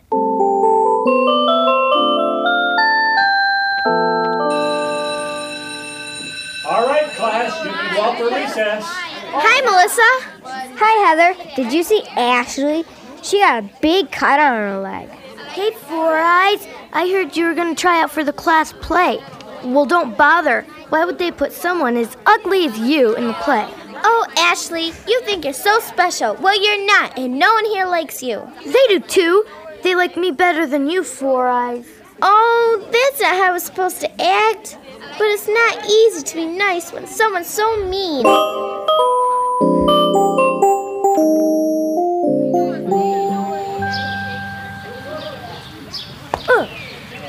All 6.65 6.87
right, 6.87 7.11
class, 7.17 7.65
you 7.65 7.73
can 7.73 7.97
go 7.97 8.03
out 8.03 8.19
for 8.19 8.25
recess. 8.27 8.85
Hi, 8.87 9.61
Melissa. 9.63 10.79
Hi, 10.79 11.09
Heather. 11.09 11.55
Did 11.57 11.73
you 11.73 11.83
see 11.83 12.03
Ashley? 12.11 12.85
She 13.23 13.41
got 13.41 13.65
a 13.65 13.71
big 13.81 14.13
cut 14.13 14.39
on 14.39 14.53
her 14.53 14.79
leg. 14.79 15.09
Hey, 15.51 15.73
Four 15.73 16.17
Eyes. 16.17 16.67
I 16.93 17.09
heard 17.09 17.37
you 17.37 17.47
were 17.47 17.55
going 17.55 17.75
to 17.75 17.81
try 17.81 18.01
out 18.01 18.13
for 18.13 18.23
the 18.23 18.33
class 18.33 18.73
play. 18.75 19.21
Well, 19.65 19.87
don't 19.87 20.17
bother. 20.17 20.63
Why 20.91 21.05
would 21.05 21.19
they 21.19 21.33
put 21.33 21.53
someone 21.53 21.97
as 21.97 22.17
ugly 22.27 22.67
as 22.67 22.79
you 22.79 23.17
in 23.17 23.27
the 23.27 23.35
play? 23.35 23.69
Oh, 24.05 24.27
Ashley, 24.37 24.93
you 25.09 25.21
think 25.23 25.45
you're 25.45 25.55
so 25.55 25.81
special. 25.81 26.37
Well, 26.37 26.61
you're 26.63 26.87
not, 26.87 27.19
and 27.19 27.39
no 27.39 27.53
one 27.53 27.65
here 27.67 27.87
likes 27.87 28.23
you. 28.23 28.41
They 28.65 28.87
do 28.89 29.01
too. 29.01 29.45
They 29.83 29.97
like 29.97 30.17
me 30.17 30.31
better 30.31 30.67
than 30.67 30.89
you, 30.89 31.03
Four 31.03 31.49
Eyes. 31.49 31.87
Oh, 32.21 32.89
that's 32.93 33.21
not 33.21 33.33
how 33.33 33.49
I 33.49 33.53
was 33.53 33.65
supposed 33.65 34.01
to 34.01 34.23
act. 34.23 34.79
But 35.23 35.31
it's 35.31 35.47
not 35.47 35.87
easy 35.89 36.23
to 36.25 36.35
be 36.35 36.47
nice 36.47 36.93
when 36.93 37.07
someone's 37.07 37.47
so 37.47 37.77
mean. 37.87 38.27
Ugh. 38.27 38.89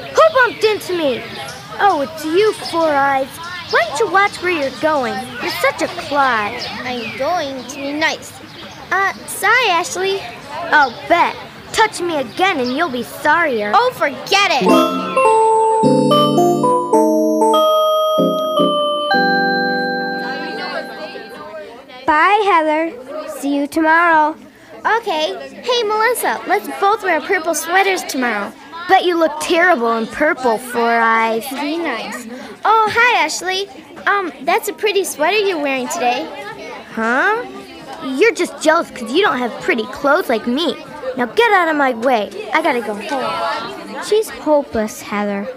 Who 0.10 0.22
bumped 0.34 0.64
into 0.64 0.98
me? 0.98 1.22
Oh, 1.80 2.02
it's 2.02 2.26
you, 2.26 2.54
Four 2.72 2.90
Eyes. 2.90 3.28
Why 3.70 3.84
don't 3.88 4.00
you 4.00 4.08
watch 4.12 4.42
where 4.42 4.52
you're 4.52 4.72
going? 4.82 5.14
You're 5.44 5.52
such 5.52 5.84
a 5.84 5.88
clod. 6.08 6.60
I'm 6.80 7.16
going 7.20 7.64
to 7.64 7.76
be 7.76 7.94
nice. 7.94 8.34
Uh, 8.90 9.14
sorry, 9.28 9.70
Ashley. 9.70 10.20
I'll 10.50 10.90
bet. 11.08 11.36
Touch 11.74 12.02
me 12.02 12.18
again 12.18 12.60
and 12.60 12.76
you'll 12.76 12.90
be 12.90 13.04
sorrier. 13.04 13.72
Oh, 13.76 13.92
forget 13.94 14.64
it. 14.64 15.53
Heather. 22.44 23.30
See 23.40 23.56
you 23.56 23.68
tomorrow. 23.68 24.36
Okay. 24.86 25.62
Hey, 25.64 25.84
Melissa, 25.84 26.42
let's 26.48 26.68
both 26.80 27.04
wear 27.04 27.22
purple 27.22 27.56
sweaters 27.56 28.04
tomorrow. 28.04 28.52
Bet 28.90 29.06
you 29.06 29.18
look 29.18 29.32
terrible 29.40 29.96
in 29.98 30.08
purple, 30.08 30.58
Four 30.58 30.92
Eyes. 30.92 31.48
Be 31.50 31.78
nice. 31.78 32.28
Oh, 32.66 32.90
hi, 32.92 33.24
Ashley. 33.24 33.68
Um, 34.06 34.32
that's 34.42 34.68
a 34.68 34.74
pretty 34.74 35.06
sweater 35.06 35.38
you're 35.38 35.62
wearing 35.62 35.88
today. 35.88 36.28
Huh? 36.92 37.44
You're 38.04 38.34
just 38.34 38.62
jealous 38.62 38.92
because 38.92 39.14
you 39.14 39.22
don't 39.22 39.38
have 39.38 39.52
pretty 39.62 39.86
clothes 39.86 40.28
like 40.28 40.46
me. 40.48 40.76
Now 41.16 41.28
get 41.28 41.54
out 41.54 41.70
of 41.70 41.78
my 41.78 41.94
way. 41.94 42.30
I 42.54 42.62
gotta 42.62 42.82
go 42.82 42.96
home. 42.96 44.04
She's 44.04 44.30
hopeless, 44.30 45.02
Heather. 45.02 45.48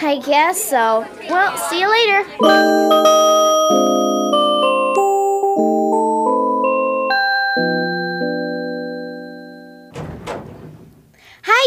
I 0.00 0.18
guess 0.18 0.62
so. 0.62 1.06
Well, 1.28 1.56
see 1.68 1.80
you 1.80 1.90
later. 1.90 2.24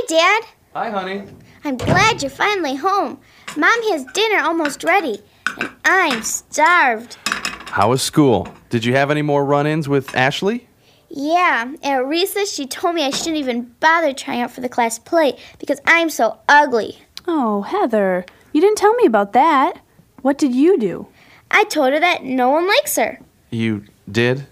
Dad. 0.07 0.43
Hi, 0.73 0.89
honey. 0.89 1.23
I'm 1.65 1.75
glad 1.75 2.21
you're 2.21 2.31
finally 2.31 2.75
home. 2.75 3.19
Mom 3.57 3.91
has 3.91 4.05
dinner 4.13 4.39
almost 4.39 4.85
ready, 4.85 5.21
and 5.59 5.69
I'm 5.83 6.21
starved. 6.23 7.17
How 7.25 7.89
was 7.89 8.01
school? 8.01 8.47
Did 8.69 8.85
you 8.85 8.95
have 8.95 9.11
any 9.11 9.21
more 9.21 9.43
run 9.43 9.67
ins 9.67 9.89
with 9.89 10.15
Ashley? 10.15 10.69
Yeah, 11.09 11.73
at 11.83 12.05
recess, 12.05 12.53
she 12.53 12.67
told 12.67 12.95
me 12.95 13.03
I 13.03 13.09
shouldn't 13.09 13.35
even 13.35 13.73
bother 13.81 14.13
trying 14.13 14.39
out 14.39 14.51
for 14.51 14.61
the 14.61 14.69
class 14.69 14.97
play 14.97 15.37
because 15.59 15.81
I'm 15.85 16.09
so 16.09 16.39
ugly. 16.47 16.99
Oh, 17.27 17.63
Heather, 17.63 18.25
you 18.53 18.61
didn't 18.61 18.77
tell 18.77 18.93
me 18.93 19.05
about 19.05 19.33
that. 19.33 19.81
What 20.21 20.37
did 20.37 20.55
you 20.55 20.79
do? 20.79 21.07
I 21.51 21.65
told 21.65 21.91
her 21.91 21.99
that 21.99 22.23
no 22.23 22.49
one 22.49 22.65
likes 22.65 22.95
her. 22.95 23.19
You 23.49 23.83
did? 24.09 24.47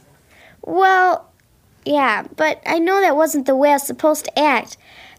Well, 0.61 1.31
yeah, 1.85 2.25
but 2.35 2.61
I 2.65 2.79
know 2.79 2.99
that 2.99 3.15
wasn't 3.15 3.45
the 3.45 3.55
way 3.55 3.69
I 3.69 3.73
was 3.73 3.83
supposed 3.87 4.25
to 4.25 4.39
act. 4.39 4.75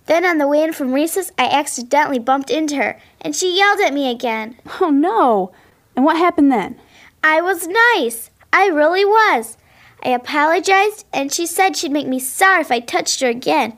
Then 0.07 0.25
on 0.25 0.39
the 0.39 0.49
way 0.49 0.63
in 0.63 0.73
from 0.73 0.93
recess, 0.93 1.33
I 1.37 1.47
accidentally 1.47 2.21
bumped 2.21 2.51
into 2.51 2.77
her, 2.77 2.99
and 3.21 3.35
she 3.35 3.57
yelled 3.57 3.81
at 3.81 3.95
me 3.95 4.11
again. 4.11 4.57
Oh, 4.81 4.91
no. 4.91 5.53
And 5.95 6.05
what 6.05 6.17
happened 6.17 6.53
then? 6.53 6.79
I 7.25 7.41
was 7.41 7.67
nice. 7.67 8.31
I 8.53 8.67
really 8.69 9.05
was. 9.05 9.57
I 10.05 10.11
apologized, 10.11 11.05
and 11.13 11.33
she 11.33 11.47
said 11.47 11.77
she'd 11.77 11.91
make 11.91 12.07
me 12.07 12.21
sorry 12.21 12.61
if 12.61 12.71
I 12.71 12.81
touched 12.81 13.21
her 13.21 13.29
again. 13.29 13.77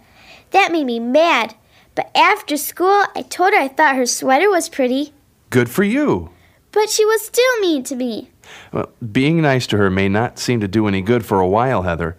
That 0.51 0.72
made 0.72 0.85
me 0.85 1.01
mad. 1.01 1.55
But 1.95 2.11
after 2.14 2.57
school, 2.57 3.05
I 3.16 3.22
told 3.22 3.55
her 3.55 3.59
I 3.59 3.68
thought 3.68 3.97
her 3.97 4.07
sweater 4.07 4.51
was 4.51 4.68
pretty. 4.68 5.14
Good 5.51 5.70
for 5.70 5.83
you. 5.83 6.31
But 6.72 6.91
she 6.91 7.05
was 7.07 7.24
still 7.24 7.61
mean 7.61 7.83
to 7.85 7.97
me. 7.97 8.31
Well, 8.72 8.91
being 9.12 9.41
nice 9.41 9.66
to 9.68 9.79
her 9.79 9.89
may 9.89 10.09
not 10.09 10.39
seem 10.39 10.61
to 10.61 10.68
do 10.68 10.87
any 10.87 11.01
good 11.01 11.24
for 11.24 11.41
a 11.41 11.49
while, 11.49 11.83
Heather. 11.83 12.18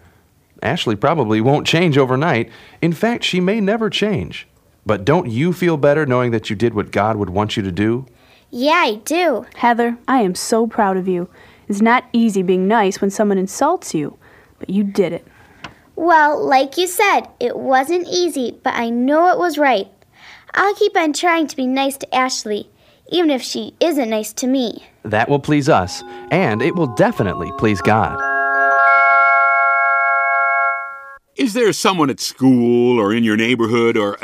Ashley 0.62 0.96
probably 0.96 1.40
won't 1.40 1.66
change 1.66 1.96
overnight. 1.96 2.50
In 2.82 2.92
fact, 2.92 3.24
she 3.24 3.40
may 3.40 3.60
never 3.60 3.90
change. 3.90 4.46
But 4.86 5.04
don't 5.04 5.30
you 5.30 5.52
feel 5.52 5.76
better 5.76 6.06
knowing 6.06 6.30
that 6.30 6.50
you 6.50 6.56
did 6.56 6.74
what 6.74 6.90
God 6.90 7.16
would 7.16 7.30
want 7.30 7.56
you 7.56 7.62
to 7.62 7.72
do? 7.72 8.06
Yeah, 8.50 8.72
I 8.72 8.94
do. 9.04 9.46
Heather, 9.56 9.98
I 10.08 10.22
am 10.22 10.34
so 10.34 10.66
proud 10.66 10.96
of 10.96 11.06
you. 11.06 11.28
It's 11.68 11.80
not 11.80 12.08
easy 12.12 12.42
being 12.42 12.66
nice 12.66 13.00
when 13.00 13.10
someone 13.10 13.38
insults 13.38 13.94
you, 13.94 14.18
but 14.58 14.70
you 14.70 14.82
did 14.82 15.12
it. 15.12 15.26
Well, 15.94 16.42
like 16.44 16.76
you 16.76 16.86
said, 16.86 17.28
it 17.38 17.56
wasn't 17.56 18.08
easy, 18.08 18.58
but 18.64 18.74
I 18.74 18.90
know 18.90 19.28
it 19.28 19.38
was 19.38 19.58
right. 19.58 19.86
I'll 20.54 20.74
keep 20.74 20.96
on 20.96 21.12
trying 21.12 21.46
to 21.46 21.56
be 21.56 21.66
nice 21.66 21.96
to 21.98 22.12
Ashley, 22.14 22.70
even 23.12 23.30
if 23.30 23.42
she 23.42 23.74
isn't 23.78 24.10
nice 24.10 24.32
to 24.32 24.46
me. 24.46 24.84
That 25.04 25.28
will 25.28 25.38
please 25.38 25.68
us, 25.68 26.02
and 26.30 26.60
it 26.62 26.74
will 26.74 26.92
definitely 26.96 27.52
please 27.58 27.80
God. 27.80 28.18
Is 31.40 31.54
there 31.54 31.72
someone 31.72 32.10
at 32.10 32.20
school 32.20 33.00
or 33.00 33.14
in 33.14 33.24
your 33.24 33.34
neighborhood 33.34 33.96
or 33.96 34.18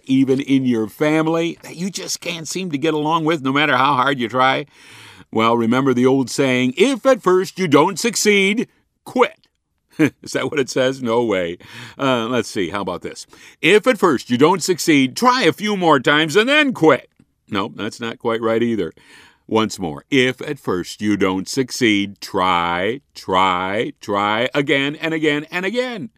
even 0.04 0.38
in 0.38 0.64
your 0.64 0.86
family 0.86 1.58
that 1.62 1.74
you 1.74 1.90
just 1.90 2.20
can't 2.20 2.46
seem 2.46 2.70
to 2.70 2.78
get 2.78 2.94
along 2.94 3.24
with 3.24 3.42
no 3.42 3.52
matter 3.52 3.76
how 3.76 3.94
hard 3.94 4.20
you 4.20 4.28
try? 4.28 4.66
Well, 5.32 5.56
remember 5.56 5.92
the 5.92 6.06
old 6.06 6.30
saying 6.30 6.74
if 6.76 7.04
at 7.04 7.24
first 7.24 7.58
you 7.58 7.66
don't 7.66 7.98
succeed, 7.98 8.68
quit. 9.04 9.48
Is 9.98 10.30
that 10.34 10.48
what 10.48 10.60
it 10.60 10.70
says? 10.70 11.02
No 11.02 11.24
way. 11.24 11.58
Uh, 11.98 12.28
let's 12.28 12.48
see. 12.48 12.70
How 12.70 12.82
about 12.82 13.02
this? 13.02 13.26
If 13.60 13.88
at 13.88 13.98
first 13.98 14.30
you 14.30 14.38
don't 14.38 14.62
succeed, 14.62 15.16
try 15.16 15.42
a 15.42 15.52
few 15.52 15.76
more 15.76 15.98
times 15.98 16.36
and 16.36 16.48
then 16.48 16.72
quit. 16.72 17.10
No, 17.48 17.72
that's 17.74 17.98
not 17.98 18.20
quite 18.20 18.40
right 18.40 18.62
either. 18.62 18.92
Once 19.48 19.80
more, 19.80 20.04
if 20.08 20.40
at 20.42 20.60
first 20.60 21.02
you 21.02 21.16
don't 21.16 21.48
succeed, 21.48 22.20
try, 22.20 23.00
try, 23.16 23.92
try 24.00 24.48
again 24.54 24.94
and 24.94 25.12
again 25.12 25.44
and 25.50 25.66
again. 25.66 26.10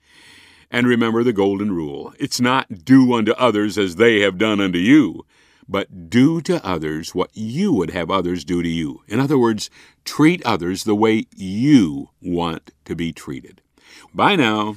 And 0.74 0.86
remember 0.86 1.22
the 1.22 1.34
golden 1.34 1.70
rule 1.70 2.14
it's 2.18 2.40
not 2.40 2.84
do 2.86 3.12
unto 3.12 3.32
others 3.32 3.76
as 3.76 3.96
they 3.96 4.20
have 4.20 4.38
done 4.38 4.58
unto 4.58 4.78
you, 4.78 5.26
but 5.68 6.08
do 6.08 6.40
to 6.40 6.64
others 6.66 7.14
what 7.14 7.30
you 7.34 7.74
would 7.74 7.90
have 7.90 8.10
others 8.10 8.42
do 8.42 8.62
to 8.62 8.68
you. 8.68 9.02
In 9.06 9.20
other 9.20 9.38
words, 9.38 9.68
treat 10.06 10.42
others 10.46 10.84
the 10.84 10.94
way 10.94 11.26
you 11.36 12.08
want 12.22 12.70
to 12.86 12.96
be 12.96 13.12
treated. 13.12 13.60
Bye 14.14 14.36
now. 14.36 14.76